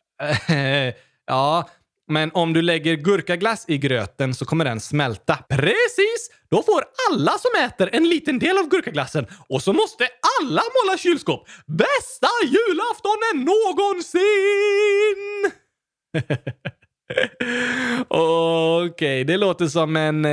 ja, 1.27 1.69
men 2.07 2.31
om 2.33 2.53
du 2.53 2.61
lägger 2.61 2.95
gurkaglass 2.95 3.65
i 3.67 3.77
gröten 3.77 4.33
så 4.33 4.45
kommer 4.45 4.65
den 4.65 4.79
smälta. 4.79 5.37
Precis! 5.49 6.29
Då 6.49 6.63
får 6.63 6.83
alla 7.09 7.31
som 7.31 7.51
äter 7.65 7.89
en 7.93 8.09
liten 8.09 8.39
del 8.39 8.57
av 8.57 8.69
gurkaglassen 8.69 9.25
och 9.49 9.63
så 9.63 9.73
måste 9.73 10.07
alla 10.41 10.61
måla 10.61 10.97
kylskåp. 10.97 11.47
Bästa 11.67 12.27
julaftonen 12.43 13.45
någonsin! 13.45 14.21
Okej, 18.07 18.89
okay, 18.89 19.23
det 19.23 19.37
låter 19.37 19.67
som 19.67 19.95
en 19.95 20.25
eh, 20.25 20.31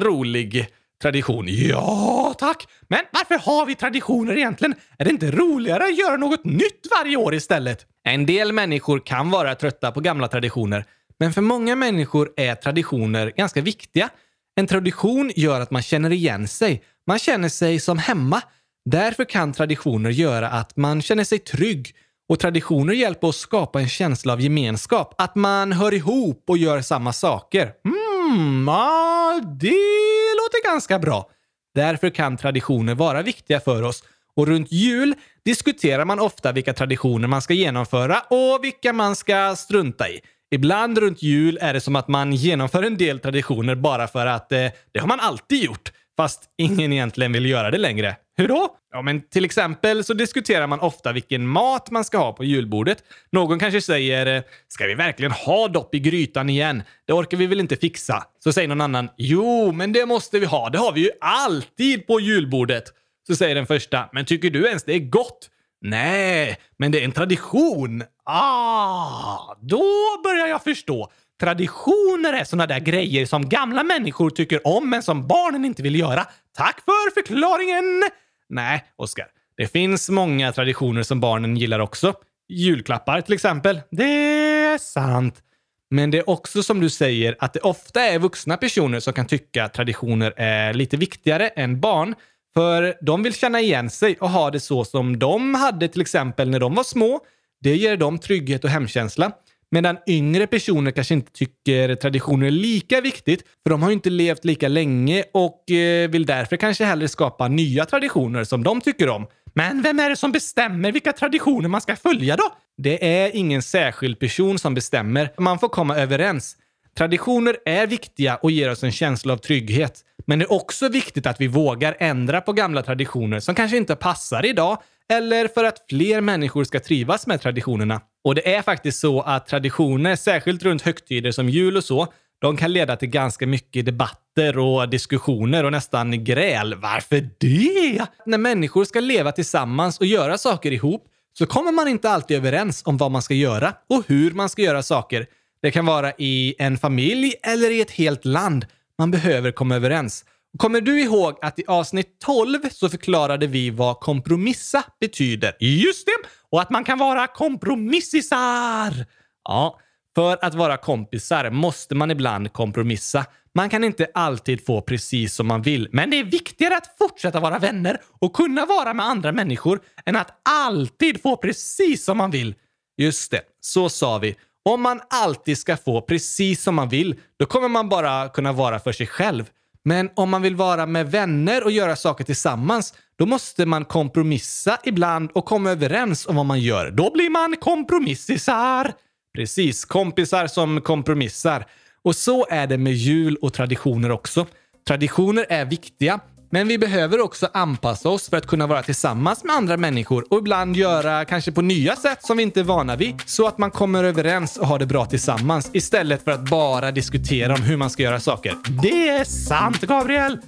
rolig 0.00 0.66
tradition. 1.02 1.44
Ja, 1.48 2.34
tack! 2.38 2.66
Men 2.88 3.00
varför 3.12 3.38
har 3.38 3.66
vi 3.66 3.74
traditioner 3.74 4.36
egentligen? 4.36 4.74
Är 4.98 5.04
det 5.04 5.10
inte 5.10 5.30
roligare 5.30 5.84
att 5.84 5.98
göra 5.98 6.16
något 6.16 6.44
nytt 6.44 6.86
varje 6.90 7.16
år 7.16 7.34
istället? 7.34 7.86
En 8.04 8.26
del 8.26 8.52
människor 8.52 9.00
kan 9.06 9.30
vara 9.30 9.54
trötta 9.54 9.92
på 9.92 10.00
gamla 10.00 10.28
traditioner, 10.28 10.84
men 11.18 11.32
för 11.32 11.42
många 11.42 11.76
människor 11.76 12.30
är 12.36 12.54
traditioner 12.54 13.32
ganska 13.36 13.60
viktiga. 13.60 14.08
En 14.54 14.66
tradition 14.66 15.32
gör 15.36 15.60
att 15.60 15.70
man 15.70 15.82
känner 15.82 16.10
igen 16.12 16.48
sig. 16.48 16.82
Man 17.06 17.18
känner 17.18 17.48
sig 17.48 17.80
som 17.80 17.98
hemma. 17.98 18.42
Därför 18.84 19.24
kan 19.24 19.52
traditioner 19.52 20.10
göra 20.10 20.48
att 20.48 20.76
man 20.76 21.02
känner 21.02 21.24
sig 21.24 21.38
trygg 21.38 21.94
och 22.28 22.38
traditioner 22.38 22.92
hjälper 22.92 23.26
oss 23.26 23.38
skapa 23.38 23.80
en 23.80 23.88
känsla 23.88 24.32
av 24.32 24.40
gemenskap. 24.40 25.14
Att 25.18 25.34
man 25.34 25.72
hör 25.72 25.94
ihop 25.94 26.44
och 26.48 26.58
gör 26.58 26.80
samma 26.80 27.12
saker. 27.12 27.72
Mm, 27.84 28.68
ah, 28.68 29.40
det 29.40 30.19
låter 30.50 30.70
ganska 30.70 30.98
bra. 30.98 31.30
Därför 31.74 32.10
kan 32.10 32.36
traditioner 32.36 32.94
vara 32.94 33.22
viktiga 33.22 33.60
för 33.60 33.82
oss. 33.82 34.04
Och 34.36 34.46
runt 34.46 34.72
jul 34.72 35.14
diskuterar 35.44 36.04
man 36.04 36.20
ofta 36.20 36.52
vilka 36.52 36.72
traditioner 36.72 37.28
man 37.28 37.42
ska 37.42 37.54
genomföra 37.54 38.20
och 38.20 38.64
vilka 38.64 38.92
man 38.92 39.16
ska 39.16 39.56
strunta 39.56 40.08
i. 40.08 40.20
Ibland 40.50 40.98
runt 40.98 41.22
jul 41.22 41.58
är 41.60 41.74
det 41.74 41.80
som 41.80 41.96
att 41.96 42.08
man 42.08 42.32
genomför 42.32 42.82
en 42.82 42.96
del 42.96 43.18
traditioner 43.18 43.74
bara 43.74 44.08
för 44.08 44.26
att 44.26 44.52
eh, 44.52 44.66
det 44.92 45.00
har 45.00 45.06
man 45.06 45.20
alltid 45.20 45.64
gjort, 45.64 45.92
fast 46.16 46.42
ingen 46.58 46.92
egentligen 46.92 47.32
vill 47.32 47.46
göra 47.46 47.70
det 47.70 47.78
längre. 47.78 48.16
Hur 48.40 48.48
då? 48.48 48.76
Ja, 48.92 49.02
men 49.02 49.20
till 49.20 49.44
exempel 49.44 50.04
så 50.04 50.14
diskuterar 50.14 50.66
man 50.66 50.80
ofta 50.80 51.12
vilken 51.12 51.46
mat 51.46 51.90
man 51.90 52.04
ska 52.04 52.18
ha 52.18 52.32
på 52.32 52.44
julbordet. 52.44 53.04
Någon 53.32 53.58
kanske 53.58 53.80
säger 53.80 54.36
eh, 54.36 54.42
“Ska 54.68 54.86
vi 54.86 54.94
verkligen 54.94 55.32
ha 55.32 55.68
dopp 55.68 55.94
i 55.94 56.00
grytan 56.00 56.50
igen? 56.50 56.82
Det 57.06 57.12
orkar 57.12 57.36
vi 57.36 57.46
väl 57.46 57.60
inte 57.60 57.76
fixa?” 57.76 58.24
Så 58.38 58.52
säger 58.52 58.68
någon 58.68 58.80
annan 58.80 59.08
“Jo, 59.16 59.72
men 59.72 59.92
det 59.92 60.06
måste 60.06 60.38
vi 60.38 60.46
ha. 60.46 60.70
Det 60.70 60.78
har 60.78 60.92
vi 60.92 61.00
ju 61.00 61.10
alltid 61.20 62.06
på 62.06 62.20
julbordet.” 62.20 62.84
Så 63.26 63.36
säger 63.36 63.54
den 63.54 63.66
första 63.66 64.08
“Men 64.12 64.24
tycker 64.24 64.50
du 64.50 64.66
ens 64.66 64.84
det 64.84 64.94
är 64.94 65.10
gott?” 65.10 65.50
“Nej, 65.80 66.56
men 66.78 66.92
det 66.92 67.00
är 67.00 67.04
en 67.04 67.12
tradition.” 67.12 68.02
Ah, 68.24 69.56
då 69.60 69.84
börjar 70.24 70.46
jag 70.46 70.64
förstå. 70.64 71.10
Traditioner 71.40 72.32
är 72.32 72.44
såna 72.44 72.66
där 72.66 72.80
grejer 72.80 73.26
som 73.26 73.48
gamla 73.48 73.82
människor 73.82 74.30
tycker 74.30 74.66
om 74.66 74.90
men 74.90 75.02
som 75.02 75.26
barnen 75.26 75.64
inte 75.64 75.82
vill 75.82 75.98
göra. 75.98 76.26
Tack 76.56 76.80
för 76.84 77.14
förklaringen! 77.14 78.10
Nej, 78.50 78.84
Oskar. 78.96 79.26
Det 79.56 79.66
finns 79.66 80.08
många 80.08 80.52
traditioner 80.52 81.02
som 81.02 81.20
barnen 81.20 81.56
gillar 81.56 81.78
också. 81.78 82.14
Julklappar 82.48 83.20
till 83.20 83.34
exempel. 83.34 83.80
Det 83.90 84.04
är 84.04 84.78
sant. 84.78 85.42
Men 85.90 86.10
det 86.10 86.18
är 86.18 86.30
också 86.30 86.62
som 86.62 86.80
du 86.80 86.90
säger 86.90 87.36
att 87.38 87.52
det 87.52 87.60
ofta 87.60 88.00
är 88.00 88.18
vuxna 88.18 88.56
personer 88.56 89.00
som 89.00 89.12
kan 89.12 89.26
tycka 89.26 89.64
att 89.64 89.74
traditioner 89.74 90.34
är 90.36 90.74
lite 90.74 90.96
viktigare 90.96 91.48
än 91.48 91.80
barn. 91.80 92.14
För 92.54 92.94
de 93.00 93.22
vill 93.22 93.34
känna 93.34 93.60
igen 93.60 93.90
sig 93.90 94.16
och 94.20 94.30
ha 94.30 94.50
det 94.50 94.60
så 94.60 94.84
som 94.84 95.18
de 95.18 95.54
hade 95.54 95.88
till 95.88 96.00
exempel 96.00 96.50
när 96.50 96.60
de 96.60 96.74
var 96.74 96.84
små. 96.84 97.20
Det 97.60 97.76
ger 97.76 97.96
dem 97.96 98.18
trygghet 98.18 98.64
och 98.64 98.70
hemkänsla. 98.70 99.32
Medan 99.70 99.96
yngre 100.06 100.46
personer 100.46 100.90
kanske 100.90 101.14
inte 101.14 101.32
tycker 101.32 101.94
traditioner 101.94 102.46
är 102.46 102.50
lika 102.50 103.00
viktigt, 103.00 103.42
för 103.62 103.70
de 103.70 103.82
har 103.82 103.90
ju 103.90 103.94
inte 103.94 104.10
levt 104.10 104.44
lika 104.44 104.68
länge 104.68 105.24
och 105.34 105.70
eh, 105.70 106.10
vill 106.10 106.26
därför 106.26 106.56
kanske 106.56 106.84
hellre 106.84 107.08
skapa 107.08 107.48
nya 107.48 107.84
traditioner 107.84 108.44
som 108.44 108.64
de 108.64 108.80
tycker 108.80 109.08
om. 109.08 109.26
Men 109.54 109.82
vem 109.82 109.98
är 109.98 110.10
det 110.10 110.16
som 110.16 110.32
bestämmer 110.32 110.92
vilka 110.92 111.12
traditioner 111.12 111.68
man 111.68 111.80
ska 111.80 111.96
följa 111.96 112.36
då? 112.36 112.52
Det 112.76 113.22
är 113.22 113.36
ingen 113.36 113.62
särskild 113.62 114.18
person 114.18 114.58
som 114.58 114.74
bestämmer. 114.74 115.32
Man 115.38 115.58
får 115.58 115.68
komma 115.68 115.96
överens. 115.96 116.56
Traditioner 116.98 117.56
är 117.64 117.86
viktiga 117.86 118.36
och 118.36 118.50
ger 118.50 118.70
oss 118.70 118.84
en 118.84 118.92
känsla 118.92 119.32
av 119.32 119.36
trygghet. 119.36 120.04
Men 120.26 120.38
det 120.38 120.44
är 120.44 120.52
också 120.52 120.88
viktigt 120.88 121.26
att 121.26 121.40
vi 121.40 121.46
vågar 121.46 121.96
ändra 122.00 122.40
på 122.40 122.52
gamla 122.52 122.82
traditioner 122.82 123.40
som 123.40 123.54
kanske 123.54 123.76
inte 123.76 123.96
passar 123.96 124.46
idag 124.46 124.82
eller 125.10 125.48
för 125.48 125.64
att 125.64 125.84
fler 125.90 126.20
människor 126.20 126.64
ska 126.64 126.80
trivas 126.80 127.26
med 127.26 127.40
traditionerna. 127.40 128.00
Och 128.24 128.34
det 128.34 128.54
är 128.54 128.62
faktiskt 128.62 129.00
så 129.00 129.20
att 129.20 129.46
traditioner, 129.46 130.16
särskilt 130.16 130.62
runt 130.62 130.82
högtider 130.82 131.30
som 131.30 131.48
jul 131.48 131.76
och 131.76 131.84
så, 131.84 132.12
de 132.40 132.56
kan 132.56 132.72
leda 132.72 132.96
till 132.96 133.08
ganska 133.08 133.46
mycket 133.46 133.86
debatter 133.86 134.58
och 134.58 134.88
diskussioner 134.88 135.64
och 135.64 135.72
nästan 135.72 136.24
gräl. 136.24 136.74
Varför 136.74 137.28
det? 137.38 138.06
När 138.26 138.38
människor 138.38 138.84
ska 138.84 139.00
leva 139.00 139.32
tillsammans 139.32 139.98
och 139.98 140.06
göra 140.06 140.38
saker 140.38 140.72
ihop 140.72 141.06
så 141.32 141.46
kommer 141.46 141.72
man 141.72 141.88
inte 141.88 142.10
alltid 142.10 142.36
överens 142.36 142.82
om 142.86 142.96
vad 142.96 143.10
man 143.10 143.22
ska 143.22 143.34
göra 143.34 143.72
och 143.88 144.04
hur 144.06 144.30
man 144.30 144.48
ska 144.48 144.62
göra 144.62 144.82
saker. 144.82 145.26
Det 145.62 145.70
kan 145.70 145.86
vara 145.86 146.12
i 146.18 146.54
en 146.58 146.78
familj 146.78 147.34
eller 147.42 147.70
i 147.70 147.80
ett 147.80 147.90
helt 147.90 148.24
land. 148.24 148.66
Man 148.98 149.10
behöver 149.10 149.52
komma 149.52 149.76
överens. 149.76 150.24
Kommer 150.58 150.80
du 150.80 151.00
ihåg 151.00 151.38
att 151.42 151.58
i 151.58 151.64
avsnitt 151.66 152.20
12 152.24 152.58
så 152.70 152.88
förklarade 152.88 153.46
vi 153.46 153.70
vad 153.70 154.00
kompromissa 154.00 154.84
betyder? 155.00 155.56
Just 155.60 156.06
det! 156.06 156.28
Och 156.50 156.60
att 156.60 156.70
man 156.70 156.84
kan 156.84 156.98
vara 156.98 157.26
kompromissisar! 157.26 159.06
Ja, 159.44 159.78
För 160.14 160.44
att 160.44 160.54
vara 160.54 160.76
kompisar 160.76 161.50
måste 161.50 161.94
man 161.94 162.10
ibland 162.10 162.52
kompromissa. 162.52 163.26
Man 163.54 163.70
kan 163.70 163.84
inte 163.84 164.06
alltid 164.14 164.66
få 164.66 164.80
precis 164.80 165.34
som 165.34 165.46
man 165.46 165.62
vill, 165.62 165.88
men 165.92 166.10
det 166.10 166.18
är 166.18 166.24
viktigare 166.24 166.76
att 166.76 166.96
fortsätta 166.98 167.40
vara 167.40 167.58
vänner 167.58 168.00
och 168.20 168.32
kunna 168.32 168.66
vara 168.66 168.94
med 168.94 169.06
andra 169.06 169.32
människor 169.32 169.80
än 170.06 170.16
att 170.16 170.40
alltid 170.48 171.22
få 171.22 171.36
precis 171.36 172.04
som 172.04 172.18
man 172.18 172.30
vill. 172.30 172.54
Just 172.96 173.30
det, 173.30 173.42
så 173.60 173.88
sa 173.88 174.18
vi. 174.18 174.36
Om 174.64 174.82
man 174.82 175.00
alltid 175.10 175.58
ska 175.58 175.76
få 175.76 176.00
precis 176.00 176.62
som 176.62 176.74
man 176.74 176.88
vill, 176.88 177.20
då 177.38 177.46
kommer 177.46 177.68
man 177.68 177.88
bara 177.88 178.28
kunna 178.28 178.52
vara 178.52 178.78
för 178.78 178.92
sig 178.92 179.06
själv. 179.06 179.44
Men 179.84 180.10
om 180.16 180.30
man 180.30 180.42
vill 180.42 180.56
vara 180.56 180.86
med 180.86 181.10
vänner 181.10 181.64
och 181.64 181.70
göra 181.70 181.96
saker 181.96 182.24
tillsammans, 182.24 182.94
då 183.18 183.26
måste 183.26 183.66
man 183.66 183.84
kompromissa 183.84 184.78
ibland 184.84 185.30
och 185.32 185.44
komma 185.44 185.70
överens 185.70 186.26
om 186.26 186.36
vad 186.36 186.46
man 186.46 186.60
gör. 186.60 186.90
Då 186.90 187.10
blir 187.10 187.30
man 187.30 187.56
kompromissisar. 187.56 188.92
Precis, 189.36 189.84
kompisar 189.84 190.46
som 190.46 190.80
kompromissar. 190.80 191.66
Och 192.02 192.16
så 192.16 192.46
är 192.50 192.66
det 192.66 192.78
med 192.78 192.92
jul 192.92 193.36
och 193.36 193.52
traditioner 193.52 194.10
också. 194.10 194.46
Traditioner 194.88 195.46
är 195.48 195.64
viktiga, 195.64 196.20
men 196.50 196.68
vi 196.68 196.78
behöver 196.78 197.20
också 197.20 197.48
anpassa 197.52 198.08
oss 198.08 198.30
för 198.30 198.36
att 198.36 198.46
kunna 198.46 198.66
vara 198.66 198.82
tillsammans 198.82 199.44
med 199.44 199.56
andra 199.56 199.76
människor 199.76 200.24
och 200.30 200.38
ibland 200.38 200.76
göra 200.76 201.24
kanske 201.24 201.52
på 201.52 201.62
nya 201.62 201.96
sätt 201.96 202.24
som 202.24 202.36
vi 202.36 202.42
inte 202.42 202.60
är 202.60 202.64
vana 202.64 202.96
vid 202.96 203.14
så 203.26 203.46
att 203.46 203.58
man 203.58 203.70
kommer 203.70 204.04
överens 204.04 204.56
och 204.56 204.66
har 204.66 204.78
det 204.78 204.86
bra 204.86 205.06
tillsammans 205.06 205.70
istället 205.72 206.24
för 206.24 206.30
att 206.30 206.50
bara 206.50 206.90
diskutera 206.90 207.54
om 207.54 207.62
hur 207.62 207.76
man 207.76 207.90
ska 207.90 208.02
göra 208.02 208.20
saker. 208.20 208.54
Det 208.82 209.08
är 209.08 209.24
sant, 209.24 209.80
Gabriel! 209.80 210.38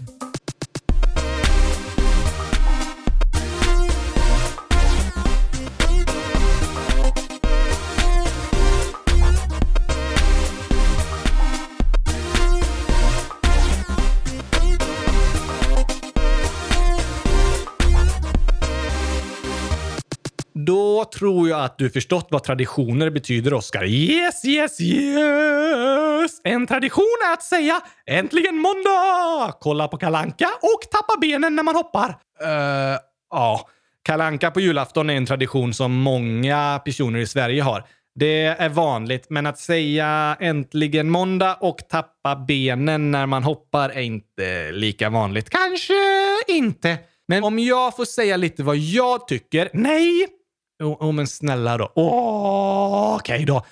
Då 21.12 21.18
tror 21.18 21.48
jag 21.48 21.60
att 21.60 21.78
du 21.78 21.90
förstått 21.90 22.28
vad 22.30 22.44
traditioner 22.44 23.10
betyder, 23.10 23.54
Oskar. 23.54 23.84
Yes, 23.84 24.44
yes, 24.44 24.80
yes! 24.80 26.40
En 26.44 26.66
tradition 26.66 27.16
är 27.28 27.32
att 27.32 27.42
säga 27.42 27.80
“Äntligen 28.06 28.56
måndag!” 28.56 29.52
Kolla 29.60 29.88
på 29.88 29.96
kalanka 29.96 30.48
och 30.62 30.90
tappa 30.90 31.20
benen 31.20 31.56
när 31.56 31.62
man 31.62 31.74
hoppar. 31.74 32.08
Uh, 32.42 32.98
ja. 33.30 33.68
Kalanka 34.04 34.50
på 34.50 34.60
julafton 34.60 35.10
är 35.10 35.14
en 35.14 35.26
tradition 35.26 35.74
som 35.74 35.92
många 35.92 36.80
personer 36.84 37.18
i 37.18 37.26
Sverige 37.26 37.62
har. 37.62 37.84
Det 38.14 38.44
är 38.44 38.68
vanligt, 38.68 39.26
men 39.30 39.46
att 39.46 39.58
säga 39.58 40.36
“äntligen 40.40 41.10
måndag” 41.10 41.56
och 41.60 41.78
tappa 41.88 42.36
benen 42.36 43.10
när 43.10 43.26
man 43.26 43.42
hoppar 43.42 43.88
är 43.88 44.00
inte 44.00 44.72
lika 44.72 45.10
vanligt. 45.10 45.50
Kanske 45.50 45.94
inte. 46.48 46.98
Men 47.28 47.44
om 47.44 47.58
jag 47.58 47.96
får 47.96 48.04
säga 48.04 48.36
lite 48.36 48.62
vad 48.62 48.76
jag 48.76 49.28
tycker. 49.28 49.70
Nej! 49.72 50.41
Jo, 50.82 50.96
oh, 51.00 51.08
oh, 51.08 51.12
men 51.12 51.26
snälla 51.26 51.78
då. 51.78 51.92
Oh, 51.94 53.14
Okej 53.14 53.34
okay 53.34 53.44
då. 53.44 53.64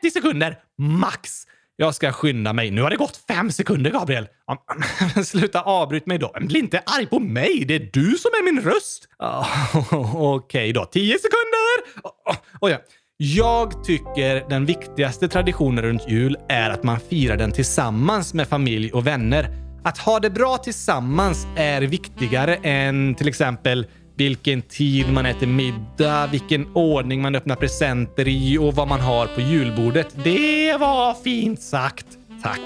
30 0.00 0.10
sekunder 0.10 0.58
max. 0.78 1.46
Jag 1.76 1.94
ska 1.94 2.12
skynda 2.12 2.52
mig. 2.52 2.70
Nu 2.70 2.82
har 2.82 2.90
det 2.90 2.96
gått 2.96 3.16
fem 3.28 3.50
sekunder, 3.52 3.90
Gabriel. 3.90 4.26
Sluta 5.24 5.60
avbryt 5.60 6.06
mig 6.06 6.18
då. 6.18 6.32
Bli 6.40 6.58
inte 6.58 6.82
arg 6.86 7.06
på 7.06 7.18
mig. 7.18 7.64
Det 7.68 7.74
är 7.74 7.90
du 7.92 8.18
som 8.18 8.30
är 8.30 8.44
min 8.44 8.62
röst. 8.62 9.08
Oh, 9.18 9.46
Okej 10.14 10.34
okay 10.34 10.72
då. 10.72 10.84
10 10.84 11.18
sekunder. 11.18 12.02
Oh, 12.02 12.36
oh, 12.60 12.70
ja. 12.70 12.78
Jag 13.16 13.84
tycker 13.84 14.48
den 14.48 14.66
viktigaste 14.66 15.28
traditionen 15.28 15.84
runt 15.84 16.08
jul 16.08 16.36
är 16.48 16.70
att 16.70 16.82
man 16.82 17.00
firar 17.00 17.36
den 17.36 17.52
tillsammans 17.52 18.34
med 18.34 18.48
familj 18.48 18.92
och 18.92 19.06
vänner. 19.06 19.50
Att 19.84 19.98
ha 19.98 20.20
det 20.20 20.30
bra 20.30 20.56
tillsammans 20.56 21.46
är 21.56 21.82
viktigare 21.82 22.56
än 22.56 23.14
till 23.14 23.28
exempel 23.28 23.86
vilken 24.20 24.62
tid 24.62 25.12
man 25.12 25.26
äter 25.26 25.46
middag, 25.46 26.26
vilken 26.26 26.66
ordning 26.74 27.22
man 27.22 27.34
öppnar 27.34 27.56
presenter 27.56 28.28
i 28.28 28.58
och 28.58 28.74
vad 28.74 28.88
man 28.88 29.00
har 29.00 29.26
på 29.26 29.40
julbordet. 29.40 30.24
Det 30.24 30.76
var 30.76 31.14
fint 31.14 31.62
sagt. 31.62 32.06
Tack. 32.42 32.60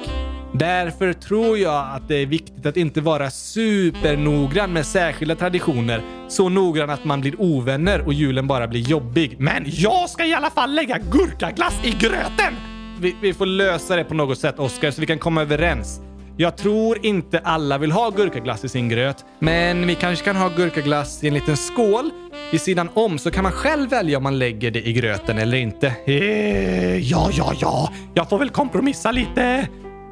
Därför 0.54 1.12
tror 1.12 1.58
jag 1.58 1.94
att 1.94 2.08
det 2.08 2.16
är 2.16 2.26
viktigt 2.26 2.66
att 2.66 2.76
inte 2.76 3.00
vara 3.00 3.30
supernoggrann 3.30 4.72
med 4.72 4.86
särskilda 4.86 5.36
traditioner. 5.36 6.02
Så 6.28 6.48
noggrann 6.48 6.90
att 6.90 7.04
man 7.04 7.20
blir 7.20 7.40
ovänner 7.40 8.06
och 8.06 8.12
julen 8.12 8.46
bara 8.46 8.68
blir 8.68 8.80
jobbig. 8.80 9.36
Men 9.38 9.64
jag 9.66 10.10
ska 10.10 10.24
i 10.24 10.34
alla 10.34 10.50
fall 10.50 10.74
lägga 10.74 10.98
gurkaglass 10.98 11.80
i 11.84 11.90
gröten! 11.90 12.54
Vi, 13.00 13.16
vi 13.22 13.34
får 13.34 13.46
lösa 13.46 13.96
det 13.96 14.04
på 14.04 14.14
något 14.14 14.38
sätt, 14.38 14.58
Oskar, 14.58 14.90
så 14.90 15.00
vi 15.00 15.06
kan 15.06 15.18
komma 15.18 15.42
överens. 15.42 16.00
Jag 16.36 16.56
tror 16.56 17.06
inte 17.06 17.38
alla 17.38 17.78
vill 17.78 17.92
ha 17.92 18.10
gurkaglass 18.10 18.64
i 18.64 18.68
sin 18.68 18.88
gröt, 18.88 19.24
men 19.38 19.86
vi 19.86 19.94
kanske 19.94 20.24
kan 20.24 20.36
ha 20.36 20.48
gurkaglass 20.48 21.24
i 21.24 21.28
en 21.28 21.34
liten 21.34 21.56
skål. 21.56 22.10
Vid 22.52 22.60
sidan 22.60 22.88
om 22.94 23.18
så 23.18 23.30
kan 23.30 23.42
man 23.42 23.52
själv 23.52 23.90
välja 23.90 24.16
om 24.16 24.22
man 24.22 24.38
lägger 24.38 24.70
det 24.70 24.88
i 24.88 24.92
gröten 24.92 25.38
eller 25.38 25.56
inte. 25.56 25.92
Eh, 26.06 26.96
ja, 26.98 27.30
ja, 27.32 27.52
ja, 27.60 27.92
jag 28.14 28.28
får 28.28 28.38
väl 28.38 28.50
kompromissa 28.50 29.12
lite. 29.12 29.68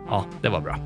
Ja, 0.09 0.25
det 0.43 0.49
var 0.49 0.61
bra. 0.61 0.79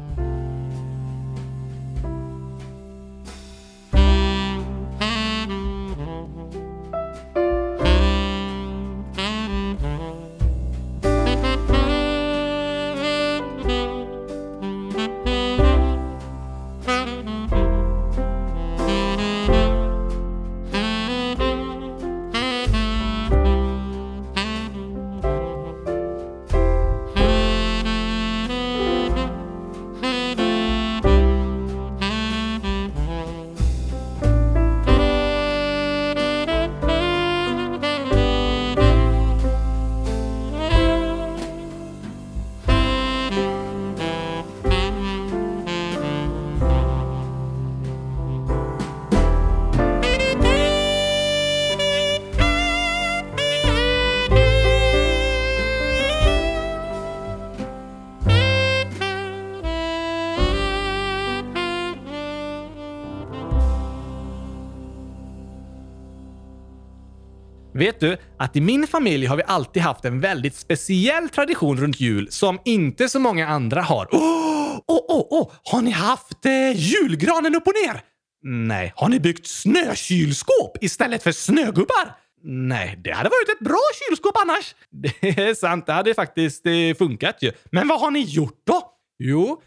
Vet 67.86 68.00
du 68.00 68.16
att 68.38 68.56
i 68.56 68.60
min 68.60 68.86
familj 68.86 69.26
har 69.26 69.36
vi 69.36 69.42
alltid 69.46 69.82
haft 69.82 70.04
en 70.04 70.20
väldigt 70.20 70.54
speciell 70.54 71.28
tradition 71.28 71.76
runt 71.76 72.00
jul 72.00 72.28
som 72.30 72.58
inte 72.64 73.08
så 73.08 73.18
många 73.18 73.48
andra 73.48 73.82
har. 73.82 74.08
Åh, 74.12 74.78
oh, 74.86 74.98
oh, 75.08 75.26
oh, 75.30 75.52
Har 75.64 75.82
ni 75.82 75.90
haft 75.90 76.46
eh, 76.46 76.72
julgranen 76.74 77.54
upp 77.54 77.66
och 77.66 77.72
ner? 77.86 78.00
Nej. 78.42 78.92
Har 78.96 79.08
ni 79.08 79.20
byggt 79.20 79.46
snökylskåp 79.46 80.78
istället 80.80 81.22
för 81.22 81.32
snögubbar? 81.32 82.14
Nej, 82.42 83.00
det 83.04 83.12
hade 83.12 83.28
varit 83.28 83.60
ett 83.60 83.64
bra 83.64 83.80
kylskåp 84.08 84.36
annars. 84.36 84.74
Det 85.20 85.48
är 85.48 85.54
sant, 85.54 85.86
det 85.86 85.92
hade 85.92 86.14
faktiskt 86.14 86.66
eh, 86.66 86.72
funkat 86.98 87.36
ju. 87.40 87.52
Men 87.72 87.88
vad 87.88 88.00
har 88.00 88.10
ni 88.10 88.20
gjort 88.20 88.60
då? 88.66 88.82
Jo, 89.18 89.62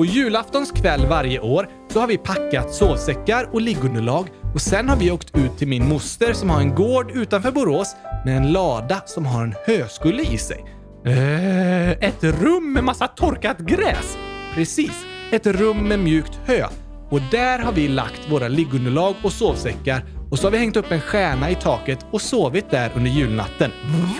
på 0.00 0.04
julaftons 0.04 0.70
kväll 0.70 1.06
varje 1.06 1.40
år 1.40 1.68
så 1.88 2.00
har 2.00 2.06
vi 2.06 2.18
packat 2.18 2.74
sovsäckar 2.74 3.48
och 3.52 3.60
liggunderlag 3.60 4.26
och 4.54 4.60
sen 4.60 4.88
har 4.88 4.96
vi 4.96 5.10
åkt 5.10 5.36
ut 5.36 5.58
till 5.58 5.68
min 5.68 5.88
moster 5.88 6.32
som 6.32 6.50
har 6.50 6.60
en 6.60 6.74
gård 6.74 7.10
utanför 7.10 7.50
Borås 7.50 7.96
med 8.24 8.36
en 8.36 8.52
lada 8.52 9.02
som 9.06 9.26
har 9.26 9.42
en 9.44 9.54
höskulle 9.66 10.22
i 10.22 10.38
sig. 10.38 10.64
Äh, 11.04 11.90
ett 11.90 12.24
rum 12.24 12.72
med 12.72 12.84
massa 12.84 13.08
torkat 13.08 13.58
gräs! 13.58 14.16
Precis, 14.54 15.04
ett 15.30 15.46
rum 15.46 15.88
med 15.88 15.98
mjukt 15.98 16.40
hö. 16.46 16.66
Och 17.10 17.20
där 17.30 17.58
har 17.58 17.72
vi 17.72 17.88
lagt 17.88 18.30
våra 18.30 18.48
liggunderlag 18.48 19.14
och 19.22 19.32
sovsäckar 19.32 20.04
och 20.30 20.38
så 20.38 20.46
har 20.46 20.52
vi 20.52 20.58
hängt 20.58 20.76
upp 20.76 20.90
en 20.90 21.00
stjärna 21.00 21.50
i 21.50 21.54
taket 21.54 22.06
och 22.10 22.22
sovit 22.22 22.70
där 22.70 22.90
under 22.94 23.10
julnatten. 23.10 23.70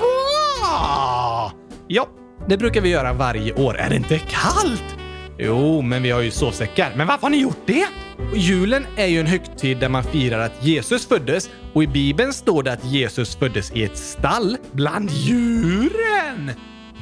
Va? 0.00 1.52
Ja, 1.88 2.08
det 2.48 2.56
brukar 2.56 2.80
vi 2.80 2.88
göra 2.88 3.12
varje 3.12 3.52
år. 3.52 3.78
Är 3.78 3.90
det 3.90 3.96
inte 3.96 4.18
kallt? 4.18 4.96
Jo, 5.42 5.82
men 5.82 6.02
vi 6.02 6.10
har 6.10 6.20
ju 6.20 6.30
sovsäckar. 6.30 6.92
Men 6.96 7.06
varför 7.06 7.22
har 7.22 7.30
ni 7.30 7.42
gjort 7.42 7.66
det? 7.66 7.86
Julen 8.34 8.86
är 8.96 9.06
ju 9.06 9.20
en 9.20 9.26
högtid 9.26 9.78
där 9.78 9.88
man 9.88 10.04
firar 10.04 10.38
att 10.38 10.64
Jesus 10.64 11.06
föddes 11.06 11.50
och 11.74 11.82
i 11.82 11.86
Bibeln 11.86 12.32
står 12.32 12.62
det 12.62 12.72
att 12.72 12.84
Jesus 12.84 13.36
föddes 13.36 13.72
i 13.72 13.84
ett 13.84 13.96
stall 13.96 14.56
bland 14.72 15.10
djuren. 15.10 16.50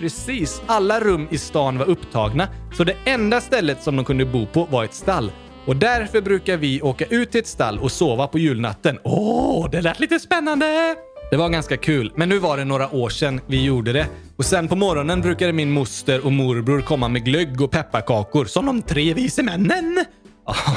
Precis, 0.01 0.63
alla 0.67 1.01
rum 1.01 1.29
i 1.31 1.39
stan 1.39 1.79
var 1.79 1.89
upptagna, 1.89 2.49
så 2.77 2.85
det 2.85 2.97
enda 3.05 3.41
stället 3.41 3.83
som 3.83 3.97
de 3.97 4.05
kunde 4.05 4.25
bo 4.25 4.47
på 4.47 4.65
var 4.65 4.85
ett 4.85 4.95
stall. 4.95 5.33
Och 5.67 5.77
därför 5.77 6.21
brukar 6.21 6.57
vi 6.57 6.83
åka 6.83 7.05
ut 7.05 7.31
till 7.31 7.41
ett 7.41 7.47
stall 7.47 7.79
och 7.79 7.93
sova 7.93 8.27
på 8.27 8.39
julnatten. 8.39 8.99
Åh, 9.05 9.71
det 9.71 9.81
lät 9.81 10.01
lite 10.01 10.21
spännande! 10.21 10.97
Det 11.31 11.37
var 11.37 11.49
ganska 11.49 11.77
kul, 11.77 12.13
men 12.15 12.29
nu 12.29 12.39
var 12.39 12.57
det 12.57 12.65
några 12.65 12.95
år 12.95 13.09
sedan 13.09 13.41
vi 13.47 13.65
gjorde 13.65 13.93
det. 13.93 14.07
Och 14.37 14.45
sen 14.45 14.69
på 14.69 14.77
morgonen 14.77 15.21
brukade 15.21 15.53
min 15.53 15.71
moster 15.71 16.27
och 16.27 16.33
morbror 16.33 16.81
komma 16.81 17.09
med 17.09 17.25
glögg 17.25 17.61
och 17.61 17.71
pepparkakor 17.71 18.45
som 18.45 18.67
de 18.67 18.83
tre 18.83 19.15
vise 19.15 19.43
männen. 19.43 20.05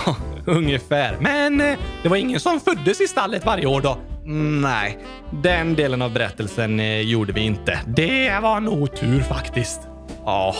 Ja, 0.05 0.15
ungefär. 0.45 1.17
Men 1.19 1.61
eh, 1.61 1.77
det 2.03 2.09
var 2.09 2.17
ingen 2.17 2.39
som 2.39 2.59
föddes 2.59 3.01
i 3.01 3.07
stallet 3.07 3.45
varje 3.45 3.65
år 3.65 3.81
då? 3.81 3.97
Mm, 4.25 4.61
nej, 4.61 4.97
den 5.43 5.75
delen 5.75 6.01
av 6.01 6.13
berättelsen 6.13 6.79
eh, 6.79 6.99
gjorde 7.01 7.33
vi 7.33 7.41
inte. 7.41 7.79
Det 7.87 8.39
var 8.41 8.57
en 8.57 8.67
otur 8.67 9.19
faktiskt. 9.21 9.81
Ja. 10.25 10.55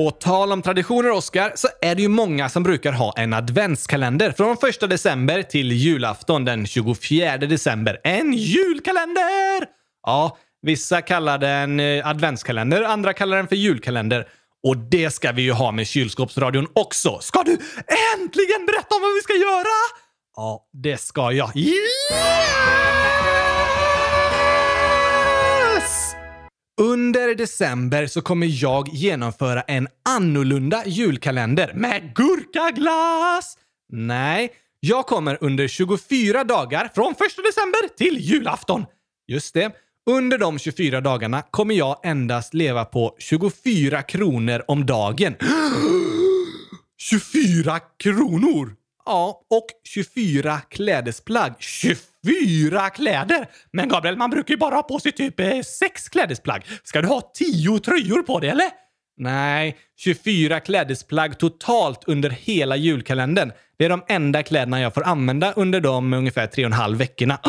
På 0.00 0.10
tal 0.10 0.52
om 0.52 0.62
traditioner, 0.62 1.10
Oskar, 1.10 1.52
så 1.54 1.68
är 1.80 1.94
det 1.94 2.02
ju 2.02 2.08
många 2.08 2.48
som 2.48 2.62
brukar 2.62 2.92
ha 2.92 3.14
en 3.16 3.32
adventskalender 3.32 4.32
från 4.32 4.56
1 4.68 4.90
december 4.90 5.42
till 5.42 5.72
julafton 5.72 6.44
den 6.44 6.66
24 6.66 7.36
december. 7.36 8.00
En 8.04 8.32
julkalender! 8.32 9.66
Ja, 10.06 10.38
vissa 10.62 11.02
kallar 11.02 11.38
den 11.38 11.80
eh, 11.80 12.06
adventskalender, 12.06 12.82
andra 12.82 13.12
kallar 13.12 13.36
den 13.36 13.48
för 13.48 13.56
julkalender. 13.56 14.28
Och 14.62 14.76
det 14.76 15.10
ska 15.10 15.32
vi 15.32 15.42
ju 15.42 15.52
ha 15.52 15.72
med 15.72 15.86
kylskåpsradion 15.86 16.66
också. 16.72 17.18
Ska 17.20 17.42
du 17.42 17.52
äntligen 18.16 18.66
berätta 18.66 18.94
om 18.94 19.02
vad 19.02 19.14
vi 19.14 19.20
ska 19.20 19.32
göra? 19.32 19.76
Ja, 20.36 20.68
det 20.72 21.00
ska 21.00 21.32
jag. 21.32 21.56
Yeah! 21.56 23.09
Under 26.80 27.34
december 27.34 28.06
så 28.06 28.22
kommer 28.22 28.46
jag 28.62 28.88
genomföra 28.88 29.60
en 29.60 29.88
annorlunda 30.08 30.82
julkalender 30.86 31.72
med 31.74 32.14
gurkaglass. 32.14 33.58
Nej, 33.92 34.52
jag 34.80 35.06
kommer 35.06 35.38
under 35.40 35.68
24 35.68 36.44
dagar 36.44 36.90
från 36.94 37.12
1 37.12 37.18
december 37.18 37.96
till 37.96 38.18
julafton. 38.20 38.84
Just 39.28 39.54
det. 39.54 39.72
Under 40.10 40.38
de 40.38 40.58
24 40.58 41.00
dagarna 41.00 41.42
kommer 41.50 41.74
jag 41.74 42.00
endast 42.06 42.54
leva 42.54 42.84
på 42.84 43.16
24 43.18 44.02
kronor 44.02 44.62
om 44.68 44.86
dagen. 44.86 45.34
24 46.98 47.80
kronor! 47.98 48.79
Ja, 49.06 49.42
och 49.50 49.66
24 49.88 50.60
klädesplagg. 50.60 51.52
24 51.58 52.90
kläder! 52.90 53.46
Men 53.72 53.88
Gabriel, 53.88 54.16
man 54.16 54.30
brukar 54.30 54.54
ju 54.54 54.58
bara 54.58 54.74
ha 54.74 54.82
på 54.82 55.00
sig 55.00 55.12
typ 55.12 55.40
eh, 55.40 55.60
sex 55.60 56.08
klädesplagg. 56.08 56.64
Ska 56.84 57.02
du 57.02 57.08
ha 57.08 57.20
10 57.34 57.78
tröjor 57.78 58.22
på 58.22 58.40
dig, 58.40 58.50
eller? 58.50 58.70
Nej, 59.16 59.76
24 59.96 60.60
klädesplagg 60.60 61.38
totalt 61.38 62.04
under 62.06 62.30
hela 62.30 62.76
julkalendern. 62.76 63.52
Det 63.78 63.84
är 63.84 63.88
de 63.88 64.02
enda 64.08 64.42
kläderna 64.42 64.80
jag 64.80 64.94
får 64.94 65.02
använda 65.02 65.52
under 65.52 65.80
de 65.80 66.12
ungefär 66.12 66.46
tre 66.46 66.64
och 66.64 66.66
en 66.66 66.72
halv 66.72 66.98
veckorna. 66.98 67.38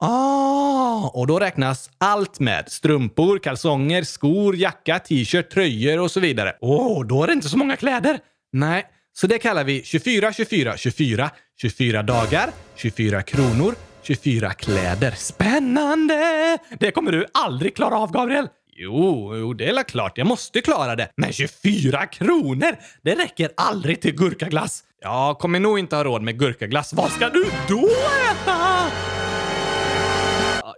Ah, 0.00 1.10
och 1.14 1.26
då 1.26 1.38
räknas 1.38 1.90
allt 1.98 2.40
med. 2.40 2.68
Strumpor, 2.68 3.38
kalsonger, 3.38 4.02
skor, 4.02 4.56
jacka, 4.56 4.98
t-shirt, 4.98 5.50
tröjor 5.50 6.00
och 6.00 6.10
så 6.10 6.20
vidare. 6.20 6.56
Åh, 6.60 6.86
oh, 6.86 7.06
då 7.06 7.22
är 7.22 7.26
det 7.26 7.32
inte 7.32 7.48
så 7.48 7.58
många 7.58 7.76
kläder. 7.76 8.18
Nej, 8.52 8.86
så 9.20 9.26
det 9.26 9.38
kallar 9.38 9.64
vi 9.64 9.82
24, 9.84 10.32
24, 10.32 10.76
24, 10.76 11.30
24 11.60 12.02
dagar, 12.02 12.50
24 12.76 13.22
kronor, 13.22 13.74
24 14.02 14.50
kläder. 14.52 15.10
Spännande! 15.10 16.58
Det 16.78 16.90
kommer 16.90 17.12
du 17.12 17.26
aldrig 17.34 17.76
klara 17.76 17.98
av, 17.98 18.12
Gabriel. 18.12 18.48
Jo, 18.76 19.36
jo, 19.36 19.54
det 19.54 19.68
är 19.68 19.74
väl 19.74 19.84
klart. 19.84 20.18
Jag 20.18 20.26
måste 20.26 20.60
klara 20.60 20.96
det. 20.96 21.08
Men 21.16 21.32
24 21.32 22.06
kronor! 22.06 22.76
Det 23.02 23.14
räcker 23.14 23.50
aldrig 23.56 24.00
till 24.00 24.14
gurkaglass. 24.14 24.84
Jag 25.00 25.38
kommer 25.38 25.60
nog 25.60 25.78
inte 25.78 25.96
ha 25.96 26.04
råd 26.04 26.22
med 26.22 26.38
gurkaglass. 26.38 26.92
Vad 26.92 27.10
ska 27.10 27.28
du 27.28 27.44
då 27.68 27.88
äta? 28.30 28.86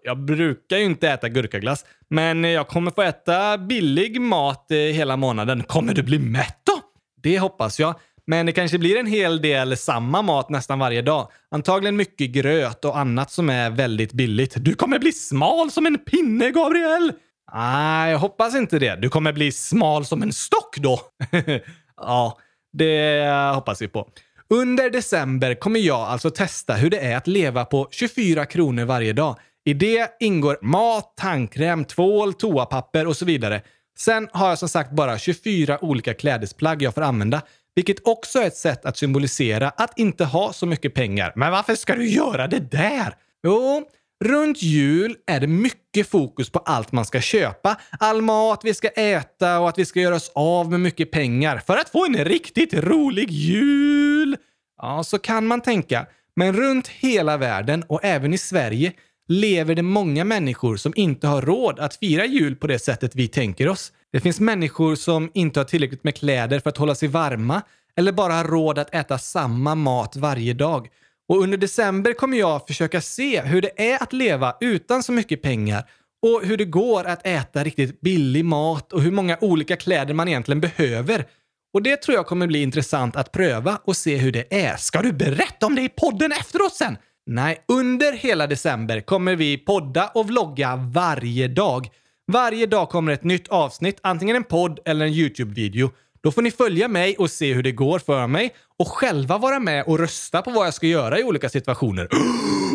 Jag 0.02 0.24
brukar 0.24 0.76
ju 0.76 0.84
inte 0.84 1.08
äta 1.08 1.28
gurkaglass, 1.28 1.84
men 2.10 2.44
jag 2.44 2.68
kommer 2.68 2.90
få 2.90 3.02
äta 3.02 3.58
billig 3.58 4.20
mat 4.20 4.70
eh, 4.70 4.76
hela 4.76 5.16
månaden. 5.16 5.62
Kommer 5.62 5.94
du 5.94 6.02
bli 6.02 6.18
mätt 6.18 6.60
då? 6.64 6.80
Det 7.22 7.38
hoppas 7.38 7.80
jag. 7.80 7.94
Men 8.30 8.46
det 8.46 8.52
kanske 8.52 8.78
blir 8.78 8.96
en 8.96 9.06
hel 9.06 9.42
del 9.42 9.76
samma 9.76 10.22
mat 10.22 10.50
nästan 10.50 10.78
varje 10.78 11.02
dag. 11.02 11.28
Antagligen 11.50 11.96
mycket 11.96 12.30
gröt 12.30 12.84
och 12.84 12.98
annat 12.98 13.30
som 13.30 13.50
är 13.50 13.70
väldigt 13.70 14.12
billigt. 14.12 14.54
Du 14.56 14.74
kommer 14.74 14.98
bli 14.98 15.12
smal 15.12 15.70
som 15.70 15.86
en 15.86 15.98
pinne, 15.98 16.50
Gabriel! 16.50 17.12
Nej, 17.54 18.10
jag 18.10 18.18
hoppas 18.18 18.54
inte 18.54 18.78
det. 18.78 18.96
Du 18.96 19.08
kommer 19.08 19.32
bli 19.32 19.52
smal 19.52 20.04
som 20.04 20.22
en 20.22 20.32
stock 20.32 20.76
då. 20.76 21.00
ja, 21.96 22.38
det 22.72 23.24
hoppas 23.54 23.82
vi 23.82 23.88
på. 23.88 24.08
Under 24.50 24.90
december 24.90 25.54
kommer 25.54 25.80
jag 25.80 26.00
alltså 26.00 26.30
testa 26.30 26.74
hur 26.74 26.90
det 26.90 26.98
är 26.98 27.16
att 27.16 27.26
leva 27.26 27.64
på 27.64 27.88
24 27.90 28.46
kronor 28.46 28.84
varje 28.84 29.12
dag. 29.12 29.36
I 29.64 29.74
det 29.74 30.16
ingår 30.20 30.58
mat, 30.62 31.14
tandkräm, 31.16 31.84
tvål, 31.84 32.34
toapapper 32.34 33.06
och 33.06 33.16
så 33.16 33.24
vidare. 33.24 33.62
Sen 33.98 34.28
har 34.32 34.48
jag 34.48 34.58
som 34.58 34.68
sagt 34.68 34.90
bara 34.90 35.18
24 35.18 35.84
olika 35.84 36.14
klädesplagg 36.14 36.82
jag 36.82 36.94
får 36.94 37.02
använda, 37.02 37.42
vilket 37.74 38.06
också 38.06 38.38
är 38.38 38.46
ett 38.46 38.56
sätt 38.56 38.84
att 38.84 38.96
symbolisera 38.96 39.68
att 39.68 39.98
inte 39.98 40.24
ha 40.24 40.52
så 40.52 40.66
mycket 40.66 40.94
pengar. 40.94 41.32
Men 41.36 41.52
varför 41.52 41.74
ska 41.74 41.94
du 41.94 42.08
göra 42.08 42.46
det 42.46 42.70
där? 42.70 43.14
Jo, 43.42 43.88
Runt 44.24 44.62
jul 44.62 45.16
är 45.26 45.40
det 45.40 45.46
mycket 45.46 46.08
fokus 46.08 46.50
på 46.50 46.58
allt 46.58 46.92
man 46.92 47.04
ska 47.04 47.20
köpa. 47.20 47.80
All 48.00 48.22
mat 48.22 48.60
vi 48.64 48.74
ska 48.74 48.88
äta 48.88 49.60
och 49.60 49.68
att 49.68 49.78
vi 49.78 49.84
ska 49.84 50.00
göra 50.00 50.14
oss 50.14 50.32
av 50.34 50.70
med 50.70 50.80
mycket 50.80 51.10
pengar 51.10 51.62
för 51.66 51.76
att 51.76 51.90
få 51.90 52.06
en 52.06 52.24
riktigt 52.24 52.74
rolig 52.74 53.30
jul. 53.30 54.36
Ja, 54.82 55.04
så 55.04 55.18
kan 55.18 55.46
man 55.46 55.60
tänka. 55.60 56.06
Men 56.36 56.56
runt 56.56 56.88
hela 56.88 57.36
världen 57.36 57.84
och 57.88 58.04
även 58.04 58.34
i 58.34 58.38
Sverige 58.38 58.92
lever 59.28 59.74
det 59.74 59.82
många 59.82 60.24
människor 60.24 60.76
som 60.76 60.92
inte 60.96 61.26
har 61.26 61.42
råd 61.42 61.78
att 61.80 61.96
fira 61.96 62.26
jul 62.26 62.56
på 62.56 62.66
det 62.66 62.78
sättet 62.78 63.14
vi 63.14 63.28
tänker 63.28 63.68
oss. 63.68 63.92
Det 64.12 64.20
finns 64.20 64.40
människor 64.40 64.94
som 64.94 65.30
inte 65.34 65.60
har 65.60 65.64
tillräckligt 65.64 66.04
med 66.04 66.16
kläder 66.16 66.60
för 66.60 66.70
att 66.70 66.76
hålla 66.76 66.94
sig 66.94 67.08
varma 67.08 67.62
eller 67.96 68.12
bara 68.12 68.32
har 68.32 68.44
råd 68.44 68.78
att 68.78 68.94
äta 68.94 69.18
samma 69.18 69.74
mat 69.74 70.16
varje 70.16 70.54
dag. 70.54 70.88
Och 71.28 71.38
under 71.40 71.58
december 71.58 72.12
kommer 72.12 72.38
jag 72.38 72.66
försöka 72.66 73.00
se 73.00 73.40
hur 73.40 73.62
det 73.62 73.92
är 73.92 74.02
att 74.02 74.12
leva 74.12 74.56
utan 74.60 75.02
så 75.02 75.12
mycket 75.12 75.42
pengar 75.42 75.84
och 76.22 76.42
hur 76.44 76.56
det 76.56 76.64
går 76.64 77.04
att 77.04 77.26
äta 77.26 77.64
riktigt 77.64 78.00
billig 78.00 78.44
mat 78.44 78.92
och 78.92 79.02
hur 79.02 79.10
många 79.10 79.38
olika 79.40 79.76
kläder 79.76 80.14
man 80.14 80.28
egentligen 80.28 80.60
behöver. 80.60 81.26
Och 81.74 81.82
det 81.82 81.96
tror 81.96 82.16
jag 82.16 82.26
kommer 82.26 82.46
bli 82.46 82.62
intressant 82.62 83.16
att 83.16 83.32
pröva 83.32 83.78
och 83.84 83.96
se 83.96 84.16
hur 84.16 84.32
det 84.32 84.64
är. 84.64 84.76
Ska 84.76 85.02
du 85.02 85.12
berätta 85.12 85.66
om 85.66 85.74
det 85.74 85.82
i 85.82 85.88
podden 85.88 86.32
efteråt 86.32 86.74
sen? 86.74 86.96
Nej, 87.26 87.64
under 87.68 88.12
hela 88.12 88.46
december 88.46 89.00
kommer 89.00 89.36
vi 89.36 89.58
podda 89.58 90.08
och 90.14 90.28
vlogga 90.28 90.76
varje 90.76 91.48
dag. 91.48 91.88
Varje 92.32 92.66
dag 92.66 92.88
kommer 92.88 93.12
ett 93.12 93.24
nytt 93.24 93.48
avsnitt, 93.48 94.00
antingen 94.02 94.36
en 94.36 94.44
podd 94.44 94.80
eller 94.84 95.06
en 95.06 95.12
YouTube-video. 95.12 95.90
Då 96.20 96.32
får 96.32 96.42
ni 96.42 96.50
följa 96.50 96.88
mig 96.88 97.16
och 97.16 97.30
se 97.30 97.54
hur 97.54 97.62
det 97.62 97.72
går 97.72 97.98
för 97.98 98.26
mig 98.26 98.54
och 98.78 98.88
själva 98.88 99.38
vara 99.38 99.58
med 99.58 99.84
och 99.84 99.98
rösta 99.98 100.42
på 100.42 100.50
vad 100.50 100.66
jag 100.66 100.74
ska 100.74 100.86
göra 100.86 101.18
i 101.18 101.24
olika 101.24 101.48
situationer. 101.48 102.08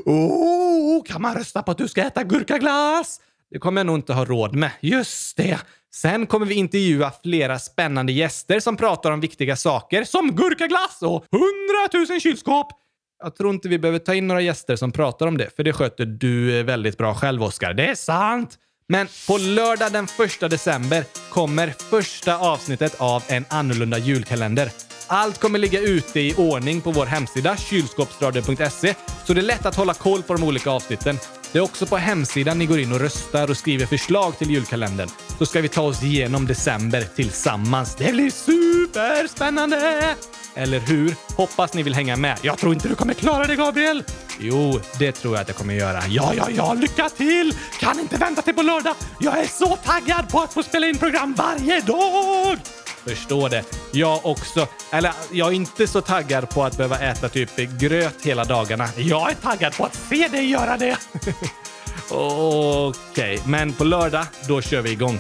Oh, 0.06 1.04
kan 1.04 1.22
man 1.22 1.36
rösta 1.36 1.64
på 1.64 1.72
att 1.72 1.78
du 1.78 1.88
ska 1.88 2.02
äta 2.02 2.24
gurkaglass? 2.24 3.22
Det 3.52 3.60
kommer 3.60 3.80
jag 3.80 3.86
nog 3.86 3.96
inte 3.96 4.14
ha 4.14 4.26
råd 4.26 4.56
med. 4.56 4.72
Just 4.80 5.38
det! 5.38 5.60
Sen 5.96 6.28
kommer 6.28 6.46
vi 6.46 6.56
intervjua 6.56 7.12
flera 7.24 7.60
spännande 7.60 8.12
gäster 8.12 8.60
som 8.60 8.78
pratar 8.78 9.12
om 9.12 9.20
viktiga 9.20 9.56
saker 9.56 10.04
som 10.04 10.36
gurkaglass 10.36 11.02
och 11.02 11.26
hundratusen 11.32 12.20
kylskåp. 12.20 12.68
Jag 13.24 13.36
tror 13.36 13.50
inte 13.54 13.70
vi 13.70 13.80
behöver 13.80 14.00
ta 14.00 14.16
in 14.16 14.28
några 14.28 14.42
gäster 14.42 14.76
som 14.76 14.92
pratar 14.92 15.28
om 15.28 15.38
det, 15.38 15.56
för 15.56 15.64
det 15.64 15.74
sköter 15.74 16.06
du 16.06 16.64
väldigt 16.64 16.98
bra 16.98 17.14
själv, 17.14 17.44
Oskar. 17.44 17.74
Det 17.74 17.88
är 17.88 17.96
sant! 17.96 18.60
Men 18.88 19.08
på 19.28 19.38
lördag 19.38 19.92
den 19.92 20.06
1 20.06 20.40
december 20.40 21.04
kommer 21.30 21.74
första 21.90 22.38
avsnittet 22.38 22.96
av 22.98 23.24
en 23.28 23.46
annorlunda 23.50 23.98
julkalender. 23.98 24.72
Allt 25.08 25.40
kommer 25.40 25.60
ligga 25.60 25.80
ute 25.80 26.20
i 26.20 26.36
ordning 26.38 26.82
på 26.82 26.92
vår 26.92 27.06
hemsida 27.06 27.58
kylskåpsradion.se 27.58 28.96
så 29.26 29.34
det 29.34 29.42
är 29.42 29.46
lätt 29.46 29.66
att 29.66 29.76
hålla 29.76 29.94
koll 29.94 30.24
på 30.24 30.34
de 30.34 30.44
olika 30.44 30.70
avsnitten. 30.70 31.18
Det 31.52 31.58
är 31.58 31.64
också 31.64 31.86
på 31.86 31.98
hemsidan 31.98 32.60
ni 32.60 32.66
går 32.66 32.80
in 32.80 32.94
och 32.94 33.00
röstar 33.00 33.50
och 33.50 33.58
skriver 33.58 33.86
förslag 33.86 34.38
till 34.38 34.52
julkalendern 34.52 35.10
så 35.38 35.46
ska 35.46 35.62
vi 35.62 35.70
ta 35.70 35.82
oss 35.82 36.04
igenom 36.04 36.48
december 36.48 37.02
tillsammans. 37.16 37.96
Det 37.96 38.12
blir 38.14 38.30
superspännande! 38.30 40.16
Eller 40.56 40.80
hur? 40.80 41.16
Hoppas 41.36 41.74
ni 41.74 41.84
vill 41.84 41.96
hänga 41.96 42.16
med. 42.16 42.38
Jag 42.42 42.58
tror 42.58 42.74
inte 42.74 42.88
du 42.88 42.96
kommer 42.96 43.14
klara 43.14 43.48
det, 43.48 43.56
Gabriel! 43.56 44.04
Jo, 44.40 44.80
det 45.00 45.12
tror 45.12 45.36
jag 45.36 45.42
att 45.42 45.48
jag 45.48 45.58
kommer 45.58 45.74
göra. 45.74 46.02
Ja, 46.08 46.34
ja, 46.38 46.48
ja, 46.56 46.74
lycka 46.74 47.10
till! 47.10 47.54
Kan 47.80 48.00
inte 48.00 48.18
vänta 48.18 48.42
till 48.42 48.54
på 48.54 48.62
lördag. 48.62 48.96
Jag 49.20 49.40
är 49.40 49.48
så 49.48 49.76
taggad 49.76 50.30
på 50.30 50.42
att 50.42 50.54
få 50.54 50.64
spela 50.64 50.88
in 50.88 50.98
program 50.98 51.36
varje 51.38 51.82
dag! 51.82 52.58
Förstår 53.08 53.50
det. 53.50 53.64
Jag 53.92 54.26
också. 54.26 54.68
Eller, 54.92 55.12
jag 55.32 55.48
är 55.48 55.52
inte 55.52 55.88
så 55.88 56.02
taggad 56.02 56.50
på 56.50 56.64
att 56.64 56.78
behöva 56.78 57.00
äta 57.00 57.30
typ 57.30 57.56
gröt 57.56 58.26
hela 58.26 58.44
dagarna. 58.46 58.90
Jag 58.98 59.32
är 59.32 59.36
taggad 59.36 59.78
på 59.78 59.86
att 59.86 59.96
se 59.96 60.28
dig 60.28 60.50
göra 60.50 60.78
det! 60.78 60.98
Okej, 62.10 62.90
okay. 62.90 63.40
men 63.46 63.74
på 63.74 63.84
lördag, 63.84 64.26
då 64.48 64.62
kör 64.62 64.82
vi 64.82 64.92
igång. 64.92 65.20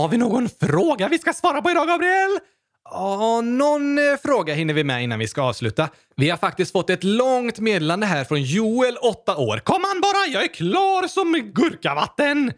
Har 0.00 0.08
vi 0.08 0.16
någon 0.16 0.48
fråga 0.48 1.08
vi 1.08 1.18
ska 1.18 1.32
svara 1.32 1.62
på 1.62 1.70
idag, 1.70 1.88
Gabriel? 1.88 2.38
Ja, 2.90 3.40
någon 3.40 3.98
eh, 3.98 4.16
fråga 4.22 4.54
hinner 4.54 4.74
vi 4.74 4.84
med 4.84 5.02
innan 5.02 5.18
vi 5.18 5.28
ska 5.28 5.42
avsluta. 5.42 5.88
Vi 6.16 6.30
har 6.30 6.36
faktiskt 6.36 6.72
fått 6.72 6.90
ett 6.90 7.04
långt 7.04 7.58
meddelande 7.58 8.06
här 8.06 8.24
från 8.24 8.42
Joel, 8.42 8.96
8 8.96 9.36
år. 9.36 9.58
Kom 9.58 9.84
an 9.84 10.00
bara, 10.02 10.32
jag 10.32 10.44
är 10.44 10.54
klar 10.54 11.08
som 11.08 11.52
gurkavatten! 11.54 12.52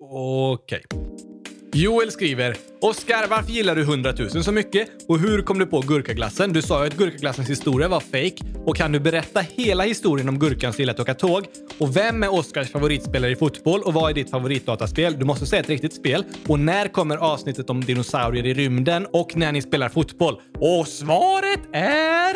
Okej. 0.00 0.84
Okay. 0.90 1.33
Joel 1.76 2.10
skriver 2.10 2.56
“Oskar, 2.80 3.26
varför 3.30 3.52
gillar 3.52 3.76
du 3.76 3.82
100 3.82 4.12
000 4.18 4.44
så 4.44 4.52
mycket? 4.52 4.88
Och 5.08 5.18
hur 5.18 5.42
kom 5.42 5.58
du 5.58 5.66
på 5.66 5.80
gurkaglassen? 5.80 6.52
Du 6.52 6.62
sa 6.62 6.80
ju 6.80 6.86
att 6.86 6.96
gurkaglassens 6.96 7.50
historia 7.50 7.88
var 7.88 8.00
fake. 8.00 8.36
Och 8.66 8.76
kan 8.76 8.92
du 8.92 9.00
berätta 9.00 9.40
hela 9.40 9.84
historien 9.84 10.28
om 10.28 10.38
gurkan 10.38 10.72
som 10.72 10.82
gillar 10.82 10.94
att 10.94 11.00
åka 11.00 11.14
tåg? 11.14 11.44
Och 11.78 11.96
vem 11.96 12.22
är 12.22 12.34
Oskars 12.34 12.70
favoritspelare 12.70 13.30
i 13.30 13.36
fotboll? 13.36 13.82
Och 13.82 13.94
vad 13.94 14.10
är 14.10 14.14
ditt 14.14 14.30
favoritdataspel? 14.30 15.18
Du 15.18 15.24
måste 15.24 15.46
säga 15.46 15.62
ett 15.62 15.68
riktigt 15.68 15.94
spel. 15.94 16.24
Och 16.48 16.60
när 16.60 16.88
kommer 16.88 17.16
avsnittet 17.16 17.70
om 17.70 17.80
dinosaurier 17.80 18.46
i 18.46 18.54
rymden? 18.54 19.06
Och 19.12 19.36
när 19.36 19.52
ni 19.52 19.62
spelar 19.62 19.88
fotboll? 19.88 20.40
Och 20.58 20.88
svaret 20.88 21.60
är... 21.72 22.34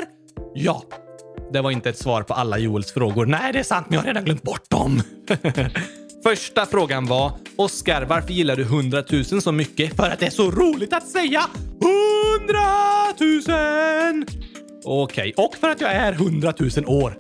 Ja. 0.55 0.83
Det 1.53 1.61
var 1.61 1.71
inte 1.71 1.89
ett 1.89 1.99
svar 1.99 2.23
på 2.23 2.35
alla 2.35 2.59
Joels 2.59 2.93
frågor. 2.93 3.27
Nej, 3.27 3.53
det 3.53 3.59
är 3.59 3.63
sant, 3.63 3.87
men 3.89 3.95
jag 3.95 4.01
har 4.01 4.07
redan 4.07 4.25
glömt 4.25 4.43
bort 4.43 4.71
dem. 4.71 5.03
Första 6.29 6.67
frågan 6.67 7.07
var 7.07 7.33
Oskar, 7.57 8.03
varför 8.03 8.33
gillar 8.33 8.57
du 8.57 8.63
100 8.63 9.05
000 9.11 9.25
så 9.25 9.53
mycket? 9.53 9.97
För 9.97 10.03
att 10.03 10.19
det 10.19 10.27
är 10.27 10.31
så 10.31 10.51
roligt 10.51 10.93
att 10.93 11.09
säga 11.09 11.41
100 12.41 12.59
000! 14.11 14.25
Okej, 14.85 15.33
okay. 15.33 15.45
och 15.45 15.57
för 15.57 15.71
att 15.71 15.81
jag 15.81 15.91
är 15.91 16.13
100 16.13 16.53
000 16.59 16.71
år. 16.87 17.17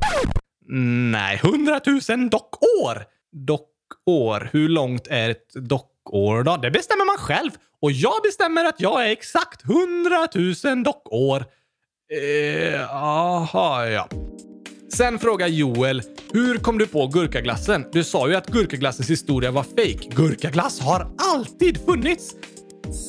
Nej, 1.10 1.40
100 1.44 1.80
000 1.86 2.30
dockår. 2.30 3.04
Dockår. 3.32 4.50
Hur 4.52 4.68
långt 4.68 5.06
är 5.10 5.30
ett 5.30 5.54
dockår 5.54 6.42
då? 6.42 6.56
Det 6.56 6.70
bestämmer 6.70 7.06
man 7.06 7.18
själv. 7.18 7.50
Och 7.82 7.92
jag 7.92 8.22
bestämmer 8.22 8.64
att 8.64 8.80
jag 8.80 9.06
är 9.06 9.10
exakt 9.10 9.64
100 9.64 10.28
000 10.74 10.82
dockår. 10.84 11.44
Eh, 12.12 12.94
aha, 12.96 13.86
ja. 13.86 14.08
Sen 14.92 15.18
frågar 15.18 15.46
Joel, 15.48 16.02
hur 16.32 16.56
kom 16.58 16.78
du 16.78 16.86
på 16.86 17.06
gurkaglassen? 17.06 17.84
Du 17.92 18.04
sa 18.04 18.28
ju 18.28 18.34
att 18.34 18.46
gurkaglassens 18.46 19.10
historia 19.10 19.50
var 19.50 19.62
fake. 19.62 20.08
Gurkaglass 20.16 20.80
har 20.80 21.10
alltid 21.34 21.84
funnits! 21.84 22.34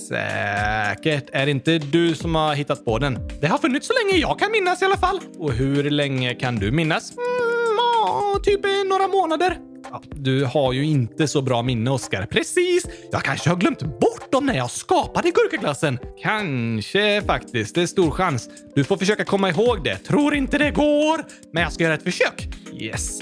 Säkert. 0.09 1.29
Är 1.31 1.45
det 1.45 1.51
inte 1.51 1.77
du 1.77 2.15
som 2.15 2.35
har 2.35 2.55
hittat 2.55 2.85
på 2.85 2.99
den? 2.99 3.19
Det 3.41 3.47
har 3.47 3.57
funnits 3.57 3.87
så 3.87 3.93
länge 4.03 4.19
jag 4.19 4.39
kan 4.39 4.51
minnas 4.51 4.81
i 4.81 4.85
alla 4.85 4.97
fall. 4.97 5.19
Och 5.37 5.51
hur 5.51 5.89
länge 5.89 6.33
kan 6.35 6.55
du 6.55 6.71
minnas? 6.71 7.11
Mm, 7.11 7.79
åh, 8.03 8.41
typ 8.41 8.59
några 8.89 9.07
månader. 9.07 9.68
Ja, 9.83 10.01
du 10.11 10.45
har 10.45 10.73
ju 10.73 10.85
inte 10.85 11.27
så 11.27 11.41
bra 11.41 11.61
minne, 11.61 11.91
Oskar. 11.91 12.25
Precis! 12.25 12.85
Jag 13.11 13.23
kanske 13.23 13.49
har 13.49 13.57
glömt 13.57 13.79
bort 13.79 14.31
dem 14.31 14.45
när 14.45 14.57
jag 14.57 14.71
skapade 14.71 15.31
gurkaglassen. 15.31 15.99
Kanske 16.21 17.21
faktiskt. 17.21 17.75
Det 17.75 17.81
är 17.81 17.87
stor 17.87 18.11
chans. 18.11 18.49
Du 18.75 18.83
får 18.83 18.97
försöka 18.97 19.25
komma 19.25 19.49
ihåg 19.49 19.83
det. 19.83 19.97
Tror 19.97 20.35
inte 20.35 20.57
det 20.57 20.71
går, 20.71 21.25
men 21.53 21.63
jag 21.63 21.73
ska 21.73 21.83
göra 21.83 21.93
ett 21.93 22.03
försök. 22.03 22.47
Yes. 22.73 23.19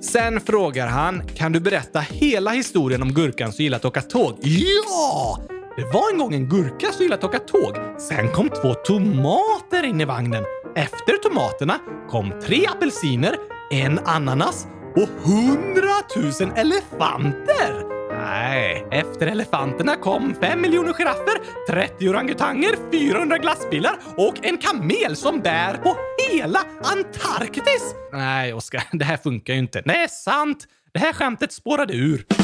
Sen 0.00 0.40
frågar 0.40 0.86
han, 0.86 1.22
kan 1.26 1.52
du 1.52 1.60
berätta 1.60 2.00
hela 2.00 2.50
historien 2.50 3.02
om 3.02 3.12
gurkan 3.12 3.52
som 3.52 3.62
gillar 3.62 3.76
att 3.76 3.84
åka 3.84 4.02
tåg? 4.02 4.38
Ja! 4.42 5.38
Det 5.76 5.84
var 5.84 6.12
en 6.12 6.18
gång 6.18 6.34
en 6.34 6.48
gurka 6.48 6.92
som 6.92 7.02
gillade 7.02 7.26
att 7.26 7.34
åka 7.34 7.38
tåg. 7.38 7.76
Sen 7.98 8.28
kom 8.28 8.48
två 8.48 8.74
tomater 8.74 9.82
in 9.84 10.00
i 10.00 10.04
vagnen. 10.04 10.44
Efter 10.76 11.16
tomaterna 11.28 11.78
kom 12.10 12.32
tre 12.46 12.66
apelsiner, 12.66 13.36
en 13.70 13.98
ananas 13.98 14.66
och 14.96 15.08
hundratusen 15.08 16.52
elefanter! 16.52 17.96
Nej, 18.10 18.86
efter 18.90 19.26
elefanterna 19.26 19.96
kom 19.96 20.34
fem 20.40 20.60
miljoner 20.60 20.92
giraffer, 20.92 21.38
30 21.68 22.08
orangutanger, 22.08 22.76
400 22.92 23.38
glassbilar 23.38 23.96
och 24.16 24.34
en 24.42 24.58
kamel 24.58 25.16
som 25.16 25.40
bär 25.40 25.74
på 25.74 25.96
hela 26.30 26.60
Antarktis! 26.82 27.94
Nej, 28.12 28.52
Oskar, 28.52 28.82
det 28.92 29.04
här 29.04 29.16
funkar 29.16 29.52
ju 29.52 29.58
inte. 29.58 29.82
Nej, 29.84 30.08
sant! 30.08 30.66
Det 30.92 30.98
här 30.98 31.12
skämtet 31.12 31.52
spårade 31.52 31.94
ur. 31.94 32.26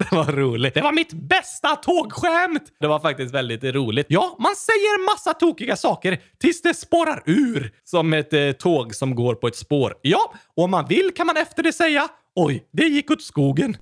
det 0.10 0.16
var 0.16 0.32
roligt. 0.32 0.74
Det 0.74 0.80
var 0.80 0.92
mitt 0.92 1.12
bästa 1.12 1.76
tågskämt! 1.76 2.62
Det 2.80 2.86
var 2.86 3.00
faktiskt 3.00 3.34
väldigt 3.34 3.64
roligt. 3.64 4.06
Ja, 4.08 4.36
man 4.38 4.56
säger 4.56 5.12
massa 5.12 5.34
tokiga 5.34 5.76
saker 5.76 6.20
tills 6.38 6.62
det 6.62 6.74
spårar 6.74 7.22
ur. 7.26 7.72
Som 7.84 8.12
ett 8.12 8.32
eh, 8.32 8.52
tåg 8.52 8.94
som 8.94 9.14
går 9.14 9.34
på 9.34 9.46
ett 9.46 9.56
spår. 9.56 9.94
Ja, 10.02 10.34
och 10.56 10.64
om 10.64 10.70
man 10.70 10.86
vill 10.86 11.10
kan 11.16 11.26
man 11.26 11.36
efter 11.36 11.62
det 11.62 11.72
säga 11.72 12.08
“Oj, 12.34 12.64
det 12.72 12.84
gick 12.84 13.10
åt 13.10 13.22
skogen”. 13.22 13.76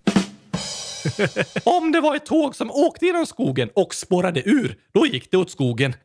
om 1.64 1.92
det 1.92 2.00
var 2.00 2.16
ett 2.16 2.26
tåg 2.26 2.56
som 2.56 2.70
åkte 2.70 3.06
genom 3.06 3.26
skogen 3.26 3.70
och 3.74 3.94
spårade 3.94 4.42
ur, 4.48 4.76
då 4.94 5.06
gick 5.06 5.30
det 5.30 5.36
åt 5.36 5.50
skogen. 5.50 5.94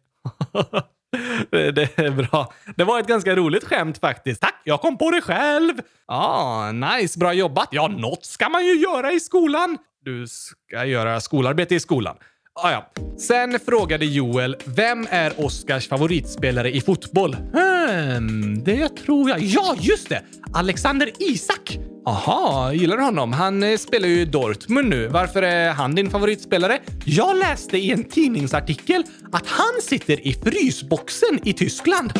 Det 1.52 2.00
är 2.00 2.10
bra. 2.10 2.54
Det 2.76 2.84
var 2.84 3.00
ett 3.00 3.08
ganska 3.08 3.36
roligt 3.36 3.64
skämt 3.64 3.98
faktiskt. 3.98 4.42
Tack, 4.42 4.62
jag 4.64 4.82
kom 4.82 4.98
på 4.98 5.12
det 5.12 5.22
själv! 5.22 5.74
Ah, 6.06 6.72
nice. 6.72 7.20
Bra 7.20 7.34
jobbat. 7.34 7.68
Ja, 7.72 7.88
något 7.88 8.26
ska 8.26 8.50
man 8.50 8.66
ju 8.66 8.74
göra 8.74 9.12
i 9.12 9.20
skolan. 9.20 9.78
Du 10.06 10.28
ska 10.28 10.86
göra 10.86 11.22
skolarbete 11.22 11.76
i 11.76 11.80
skolan. 11.80 12.16
Ah, 12.64 12.72
ja. 12.72 12.92
Sen 13.18 13.60
frågade 13.66 14.06
Joel, 14.06 14.56
vem 14.66 15.08
är 15.10 15.46
Oscars 15.46 15.88
favoritspelare 15.88 16.76
i 16.76 16.82
fotboll? 16.82 17.36
Hmm, 17.36 18.64
det 18.64 18.90
tror 18.90 19.30
jag. 19.30 19.40
Ja, 19.40 19.76
just 19.80 20.10
det! 20.10 20.22
Alexander 20.54 21.12
Isak! 21.20 21.78
Aha, 22.06 22.74
gillar 22.74 22.98
du 22.98 23.04
honom? 23.04 23.34
Han 23.34 23.64
eh, 23.64 23.78
spelar 23.78 24.08
ju 24.08 24.22
i 24.22 24.26
Dortmund 24.26 24.90
nu. 24.90 25.08
Varför 25.08 25.42
är 25.42 25.72
han 25.72 25.96
din 25.96 26.10
favoritspelare? 26.10 26.80
Jag 27.06 27.38
läste 27.38 27.78
i 27.78 27.92
en 27.92 28.04
tidningsartikel 28.04 29.04
att 29.32 29.48
han 29.48 29.82
sitter 29.82 30.28
i 30.28 30.34
frysboxen 30.34 31.40
i 31.44 31.54
Tyskland. 31.54 32.14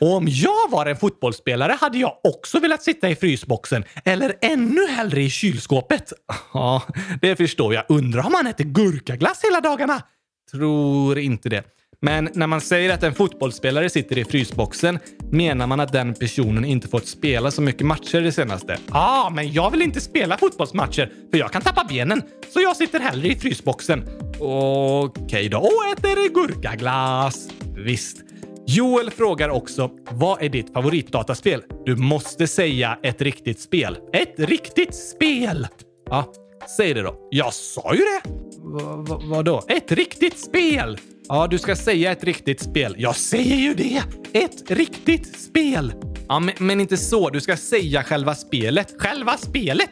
Och 0.00 0.12
om 0.16 0.28
jag 0.28 0.70
var 0.70 0.86
en 0.86 0.96
fotbollsspelare 0.96 1.78
hade 1.80 1.98
jag 1.98 2.16
också 2.24 2.58
velat 2.58 2.82
sitta 2.82 3.10
i 3.10 3.16
frysboxen. 3.16 3.84
Eller 4.04 4.34
ännu 4.40 4.86
hellre 4.86 5.22
i 5.22 5.30
kylskåpet. 5.30 6.12
Ja, 6.54 6.82
det 7.20 7.36
förstår 7.36 7.74
jag. 7.74 7.84
Undrar 7.88 8.26
om 8.26 8.32
man 8.32 8.46
äter 8.46 8.64
gurkaglass 8.64 9.44
hela 9.44 9.60
dagarna? 9.60 10.02
Tror 10.50 11.18
inte 11.18 11.48
det. 11.48 11.64
Men 12.02 12.28
när 12.34 12.46
man 12.46 12.60
säger 12.60 12.94
att 12.94 13.02
en 13.02 13.14
fotbollsspelare 13.14 13.90
sitter 13.90 14.18
i 14.18 14.24
frysboxen 14.24 14.98
menar 15.30 15.66
man 15.66 15.80
att 15.80 15.92
den 15.92 16.14
personen 16.14 16.64
inte 16.64 16.88
fått 16.88 17.06
spela 17.06 17.50
så 17.50 17.62
mycket 17.62 17.86
matcher 17.86 18.20
det 18.20 18.32
senaste. 18.32 18.72
Ja, 18.72 19.26
ah, 19.26 19.30
men 19.30 19.52
jag 19.52 19.70
vill 19.70 19.82
inte 19.82 20.00
spela 20.00 20.38
fotbollsmatcher 20.38 21.12
för 21.30 21.38
jag 21.38 21.52
kan 21.52 21.62
tappa 21.62 21.84
benen, 21.84 22.22
så 22.52 22.60
jag 22.60 22.76
sitter 22.76 23.00
hellre 23.00 23.28
i 23.28 23.36
frysboxen. 23.36 24.08
Okej 24.40 25.48
då. 25.48 25.58
Och 25.58 25.98
äter 25.98 26.34
gurkaglass. 26.34 27.48
Visst. 27.76 28.29
Joel 28.72 29.10
frågar 29.10 29.48
också, 29.48 29.90
vad 30.10 30.42
är 30.42 30.48
ditt 30.48 30.72
favoritdataspel? 30.72 31.62
Du 31.84 31.96
måste 31.96 32.46
säga 32.46 32.98
ett 33.02 33.22
riktigt 33.22 33.60
spel. 33.60 33.98
Ett 34.12 34.34
riktigt 34.36 34.94
spel! 34.94 35.66
Ja, 36.10 36.32
säg 36.76 36.94
det 36.94 37.02
då. 37.02 37.28
Jag 37.30 37.54
sa 37.54 37.94
ju 37.94 38.00
det! 38.00 38.30
Va, 38.58 38.96
va, 38.96 39.20
vadå? 39.24 39.62
Ett 39.68 39.92
riktigt 39.92 40.38
spel! 40.38 40.98
Ja, 41.28 41.46
du 41.46 41.58
ska 41.58 41.76
säga 41.76 42.12
ett 42.12 42.24
riktigt 42.24 42.60
spel. 42.60 42.94
Jag 42.98 43.16
säger 43.16 43.56
ju 43.56 43.74
det! 43.74 44.02
Ett 44.32 44.70
riktigt 44.70 45.40
spel! 45.40 45.92
Ja, 46.28 46.40
men, 46.40 46.54
men 46.58 46.80
inte 46.80 46.96
så. 46.96 47.30
Du 47.30 47.40
ska 47.40 47.56
säga 47.56 48.02
själva 48.02 48.34
spelet. 48.34 48.94
Själva 48.98 49.36
spelet? 49.36 49.90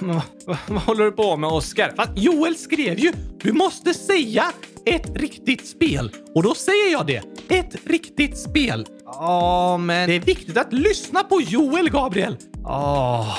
Men, 0.00 0.20
vad, 0.46 0.56
vad, 0.66 0.82
håller 0.82 1.04
du 1.04 1.12
på 1.12 1.36
med, 1.36 1.50
Oskar? 1.50 1.94
Joel 2.16 2.56
skrev 2.56 2.98
ju 2.98 3.12
du 3.38 3.52
måste 3.52 3.94
säga 3.94 4.44
ett 4.86 5.16
riktigt 5.16 5.66
spel. 5.66 6.10
Och 6.34 6.42
då 6.42 6.54
säger 6.54 6.92
jag 6.92 7.06
det. 7.06 7.22
Ett 7.48 7.76
riktigt 7.86 8.38
spel. 8.38 8.86
Ja, 9.04 9.76
men... 9.76 10.08
Det 10.08 10.14
är 10.14 10.20
viktigt 10.20 10.56
att 10.56 10.72
lyssna 10.72 11.22
på 11.22 11.40
Joel, 11.40 11.90
Gabriel. 11.90 12.36
Oh. 12.64 13.38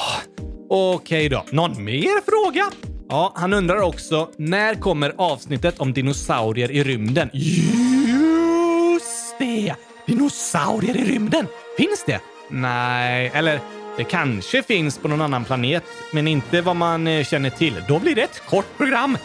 Okej 0.69 1.27
okay 1.27 1.29
då. 1.29 1.45
Någon 1.51 1.83
mer 1.83 2.21
fråga? 2.25 2.71
Ja, 3.09 3.33
han 3.35 3.53
undrar 3.53 3.81
också 3.81 4.29
när 4.37 4.75
kommer 4.75 5.13
avsnittet 5.17 5.79
om 5.79 5.93
dinosaurier 5.93 6.71
i 6.71 6.83
rymden? 6.83 7.29
Just 7.33 7.65
det! 9.39 9.75
Dinosaurier 10.07 10.97
i 10.97 11.05
rymden! 11.05 11.47
Finns 11.77 12.03
det? 12.05 12.19
Nej, 12.49 13.31
eller 13.33 13.59
det 13.97 14.03
kanske 14.03 14.63
finns 14.63 14.97
på 14.97 15.07
någon 15.07 15.21
annan 15.21 15.45
planet, 15.45 15.83
men 16.13 16.27
inte 16.27 16.61
vad 16.61 16.75
man 16.75 17.07
eh, 17.07 17.23
känner 17.23 17.49
till. 17.49 17.83
Då 17.87 17.99
blir 17.99 18.15
det 18.15 18.21
ett 18.21 18.41
kort 18.49 18.77
program. 18.77 19.17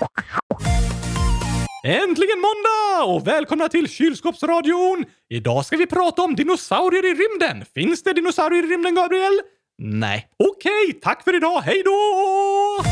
Äntligen 1.84 2.40
måndag 2.40 3.12
och 3.14 3.26
välkomna 3.26 3.68
till 3.68 3.88
Kylskåpsradion! 3.88 5.04
Idag 5.28 5.66
ska 5.66 5.76
vi 5.76 5.86
prata 5.86 6.22
om 6.22 6.34
dinosaurier 6.34 7.04
i 7.04 7.14
rymden. 7.14 7.64
Finns 7.74 8.02
det 8.02 8.12
dinosaurier 8.12 8.64
i 8.64 8.66
rymden, 8.66 8.94
Gabriel? 8.94 9.40
Nej. 9.78 10.28
Okej, 10.36 10.72
okay, 10.88 11.00
tack 11.00 11.24
för 11.24 11.36
idag. 11.36 11.60
Hej 11.60 11.82
då! 11.84 12.84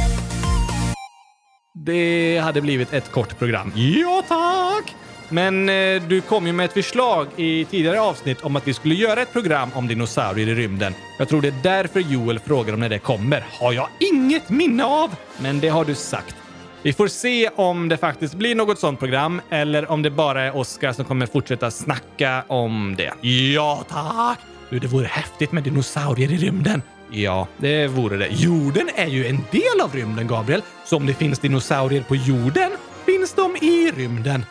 Det 1.86 2.38
hade 2.38 2.60
blivit 2.60 2.92
ett 2.92 3.12
kort 3.12 3.38
program. 3.38 3.72
Ja, 3.76 4.22
tack! 4.28 4.94
Men 5.28 5.68
eh, 5.68 6.02
du 6.08 6.20
kom 6.20 6.46
ju 6.46 6.52
med 6.52 6.64
ett 6.64 6.72
förslag 6.72 7.26
i 7.36 7.64
tidigare 7.64 8.00
avsnitt 8.00 8.40
om 8.40 8.56
att 8.56 8.68
vi 8.68 8.74
skulle 8.74 8.94
göra 8.94 9.22
ett 9.22 9.32
program 9.32 9.70
om 9.74 9.88
dinosaurier 9.88 10.48
i 10.48 10.54
rymden. 10.54 10.94
Jag 11.18 11.28
tror 11.28 11.42
det 11.42 11.48
är 11.48 11.62
därför 11.62 12.00
Joel 12.00 12.38
frågar 12.38 12.74
om 12.74 12.80
när 12.80 12.88
det 12.88 12.98
kommer. 12.98 13.46
Har 13.60 13.72
jag 13.72 13.88
inget 14.00 14.50
minne 14.50 14.84
av! 14.84 15.16
Men 15.38 15.60
det 15.60 15.68
har 15.68 15.84
du 15.84 15.94
sagt. 15.94 16.36
Vi 16.82 16.92
får 16.92 17.08
se 17.08 17.48
om 17.48 17.88
det 17.88 17.96
faktiskt 17.96 18.34
blir 18.34 18.54
något 18.54 18.78
sånt 18.78 18.98
program 18.98 19.40
eller 19.50 19.90
om 19.90 20.02
det 20.02 20.10
bara 20.10 20.42
är 20.42 20.56
Oskar 20.56 20.92
som 20.92 21.04
kommer 21.04 21.26
fortsätta 21.26 21.70
snacka 21.70 22.44
om 22.46 22.94
det. 22.98 23.28
Ja, 23.28 23.84
tack! 23.88 24.38
Du, 24.70 24.78
det 24.78 24.86
vore 24.86 25.06
häftigt 25.06 25.52
med 25.52 25.62
dinosaurier 25.62 26.32
i 26.32 26.36
rymden. 26.36 26.82
Ja, 27.10 27.48
det 27.56 27.86
vore 27.86 28.16
det. 28.16 28.28
Jorden 28.30 28.88
är 28.94 29.06
ju 29.06 29.26
en 29.26 29.40
del 29.50 29.80
av 29.82 29.94
rymden, 29.94 30.26
Gabriel. 30.26 30.62
Så 30.84 30.96
om 30.96 31.06
det 31.06 31.14
finns 31.14 31.38
dinosaurier 31.38 32.02
på 32.02 32.16
jorden 32.16 32.70
finns 33.06 33.34
de 33.34 33.56
i 33.56 33.92
rymden. 33.96 34.44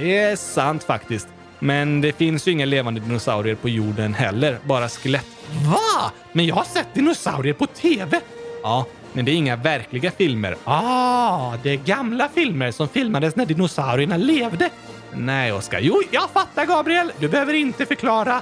Det 0.00 0.18
är 0.18 0.36
sant 0.36 0.84
faktiskt. 0.84 1.28
Men 1.58 2.00
det 2.00 2.12
finns 2.12 2.48
ju 2.48 2.52
inga 2.52 2.64
levande 2.64 3.00
dinosaurier 3.00 3.54
på 3.54 3.68
jorden 3.68 4.14
heller, 4.14 4.58
bara 4.64 4.88
skelett. 4.88 5.26
Va? 5.64 6.12
Men 6.32 6.46
jag 6.46 6.54
har 6.54 6.64
sett 6.64 6.94
dinosaurier 6.94 7.54
på 7.54 7.66
TV! 7.66 8.20
Ja, 8.62 8.86
men 9.12 9.24
det 9.24 9.30
är 9.30 9.34
inga 9.34 9.56
verkliga 9.56 10.10
filmer. 10.10 10.56
Ah, 10.64 11.52
det 11.62 11.70
är 11.70 11.76
gamla 11.76 12.28
filmer 12.28 12.70
som 12.70 12.88
filmades 12.88 13.36
när 13.36 13.46
dinosaurierna 13.46 14.16
levde. 14.16 14.70
Nej, 15.14 15.52
Oskar. 15.52 15.80
Jo, 15.80 16.02
jag 16.10 16.30
fattar 16.30 16.66
Gabriel. 16.66 17.12
Du 17.18 17.28
behöver 17.28 17.54
inte 17.54 17.86
förklara. 17.86 18.40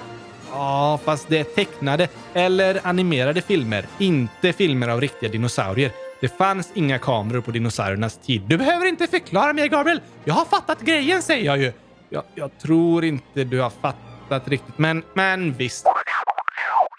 Ja, 0.53 1.01
fast 1.05 1.29
det 1.29 1.39
är 1.39 1.45
tecknade 1.45 2.09
eller 2.35 2.81
animerade 2.85 3.43
filmer, 3.43 3.87
inte 3.99 4.53
filmer 4.53 4.89
av 4.89 5.01
riktiga 5.01 5.31
dinosaurier. 5.31 5.91
Det 6.21 6.29
fanns 6.29 6.71
inga 6.75 6.99
kameror 6.99 7.41
på 7.41 7.51
dinosauriernas 7.51 8.17
tid. 8.17 8.43
Du 8.47 8.57
behöver 8.57 8.87
inte 8.87 9.07
förklara 9.07 9.53
mer, 9.53 9.67
Gabriel. 9.67 10.01
Jag 10.25 10.35
har 10.35 10.45
fattat 10.45 10.81
grejen, 10.81 11.23
säger 11.23 11.45
jag 11.45 11.59
ju. 11.59 11.73
Jag, 12.11 12.23
jag 12.35 12.59
tror 12.59 13.05
inte 13.05 13.45
du 13.45 13.61
har 13.61 13.71
fattat 13.71 14.49
riktigt, 14.49 14.79
men, 14.79 15.03
men 15.15 15.53
visst. 15.53 15.87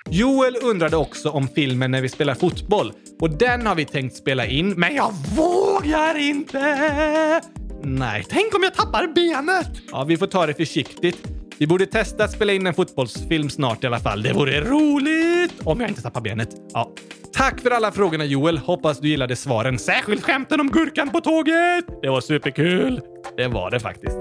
Joel 0.10 0.56
undrade 0.64 0.98
också 0.98 1.30
om 1.30 1.48
filmen 1.48 1.92
När 1.92 2.02
vi 2.02 2.10
spelar 2.10 2.36
fotboll 2.36 2.94
och 3.20 3.30
den 3.30 3.68
har 3.68 3.76
vi 3.76 3.86
tänkt 3.86 4.16
spela 4.16 4.46
in, 4.46 4.70
men 4.70 4.96
jag 4.96 5.14
vågar 5.36 6.18
inte! 6.18 7.42
Nej, 7.84 8.26
tänk 8.30 8.56
om 8.56 8.64
jag 8.64 8.74
tappar 8.74 9.08
benet! 9.08 9.82
Ja, 9.92 10.04
vi 10.04 10.18
får 10.18 10.28
ta 10.28 10.46
det 10.46 10.54
försiktigt. 10.54 11.39
Vi 11.60 11.68
borde 11.68 11.86
testa 11.86 12.24
att 12.24 12.32
spela 12.32 12.54
in 12.54 12.68
en 12.68 12.74
fotbollsfilm 12.74 13.50
snart 13.50 13.84
i 13.84 13.88
alla 13.88 14.00
fall. 14.00 14.24
Det 14.24 14.34
vore 14.34 14.62
roligt! 14.62 15.54
Om 15.64 15.80
jag 15.82 15.90
inte 15.90 16.02
tappar 16.02 16.22
benet. 16.22 16.50
Ja. 16.74 16.92
Tack 17.34 17.62
för 17.62 17.72
alla 17.72 17.92
frågorna 17.92 18.26
Joel. 18.26 18.58
Hoppas 18.58 19.00
du 19.00 19.10
gillade 19.10 19.36
svaren. 19.36 19.80
Särskilt 19.80 20.24
skämten 20.24 20.60
om 20.60 20.72
gurkan 20.72 21.10
på 21.10 21.22
tåget! 21.22 21.86
Det 22.02 22.10
var 22.10 22.22
superkul. 22.22 23.02
Det 23.38 23.48
var 23.48 23.72
det 23.72 23.80
faktiskt. 23.80 24.18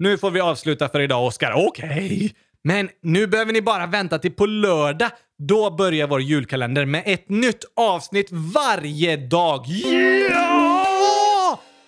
Nu 0.00 0.18
får 0.18 0.30
vi 0.30 0.40
avsluta 0.40 0.88
för 0.88 1.00
idag, 1.00 1.26
Oskar. 1.26 1.52
Okej. 1.56 1.86
Okay. 1.88 2.30
Men 2.64 2.88
nu 3.02 3.26
behöver 3.26 3.52
ni 3.52 3.62
bara 3.62 3.86
vänta 3.86 4.18
till 4.18 4.32
på 4.32 4.46
lördag. 4.46 5.10
Då 5.38 5.70
börjar 5.70 6.06
vår 6.06 6.20
julkalender 6.20 6.84
med 6.84 7.02
ett 7.06 7.28
nytt 7.28 7.64
avsnitt 7.76 8.28
varje 8.30 9.16
dag. 9.16 9.64
Ja! 9.66 10.88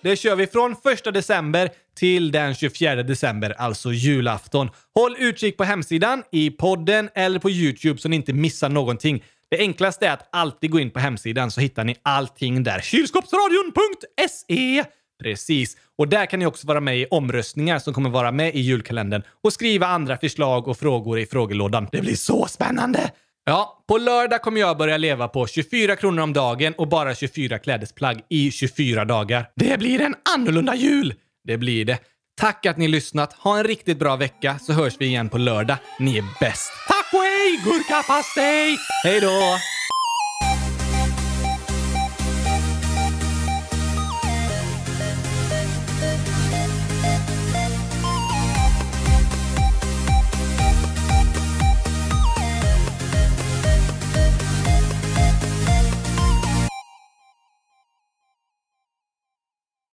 Det 0.03 0.15
kör 0.15 0.35
vi 0.35 0.47
från 0.47 0.71
1 0.71 0.77
december 1.13 1.69
till 1.95 2.31
den 2.31 2.55
24 2.55 3.03
december, 3.03 3.55
alltså 3.57 3.93
julafton. 3.93 4.69
Håll 4.95 5.15
utkik 5.19 5.57
på 5.57 5.63
hemsidan, 5.63 6.23
i 6.31 6.51
podden 6.51 7.09
eller 7.15 7.39
på 7.39 7.49
YouTube 7.49 7.99
så 7.99 8.09
ni 8.09 8.15
inte 8.15 8.33
missar 8.33 8.69
någonting. 8.69 9.23
Det 9.49 9.57
enklaste 9.57 10.07
är 10.07 10.13
att 10.13 10.29
alltid 10.31 10.71
gå 10.71 10.79
in 10.79 10.91
på 10.91 10.99
hemsidan 10.99 11.51
så 11.51 11.61
hittar 11.61 11.83
ni 11.83 11.95
allting 12.03 12.63
där. 12.63 12.79
Kylskåpsradion.se 12.79 14.83
Precis. 15.21 15.77
Och 15.97 16.07
där 16.07 16.25
kan 16.25 16.39
ni 16.39 16.45
också 16.45 16.67
vara 16.67 16.79
med 16.79 16.97
i 16.97 17.05
omröstningar 17.05 17.79
som 17.79 17.93
kommer 17.93 18.09
vara 18.09 18.31
med 18.31 18.55
i 18.55 18.59
julkalendern 18.59 19.23
och 19.43 19.53
skriva 19.53 19.87
andra 19.87 20.17
förslag 20.17 20.67
och 20.67 20.77
frågor 20.77 21.19
i 21.19 21.25
frågelådan. 21.25 21.87
Det 21.91 22.01
blir 22.01 22.15
så 22.15 22.47
spännande! 22.47 23.11
Ja, 23.45 23.83
på 23.87 23.97
lördag 23.97 24.41
kommer 24.41 24.61
jag 24.61 24.77
börja 24.77 24.97
leva 24.97 25.27
på 25.27 25.47
24 25.47 25.95
kronor 25.95 26.23
om 26.23 26.33
dagen 26.33 26.73
och 26.77 26.87
bara 26.87 27.15
24 27.15 27.59
klädesplagg 27.59 28.21
i 28.29 28.51
24 28.51 29.05
dagar. 29.05 29.45
Det 29.55 29.79
blir 29.79 30.01
en 30.01 30.15
annorlunda 30.35 30.75
jul! 30.75 31.13
Det 31.43 31.57
blir 31.57 31.85
det. 31.85 31.97
Tack 32.41 32.65
att 32.65 32.77
ni 32.77 32.87
lyssnat. 32.87 33.33
Ha 33.33 33.57
en 33.57 33.63
riktigt 33.63 33.99
bra 33.99 34.15
vecka 34.15 34.59
så 34.59 34.73
hörs 34.73 34.93
vi 34.99 35.05
igen 35.05 35.29
på 35.29 35.37
lördag. 35.37 35.77
Ni 35.99 36.17
är 36.17 36.23
bäst. 36.39 36.71
Tack 36.87 37.13
och 37.13 37.19
hej, 37.19 37.61
gurkapastej! 37.63 38.77
Hej 39.03 39.19
då! 39.19 39.57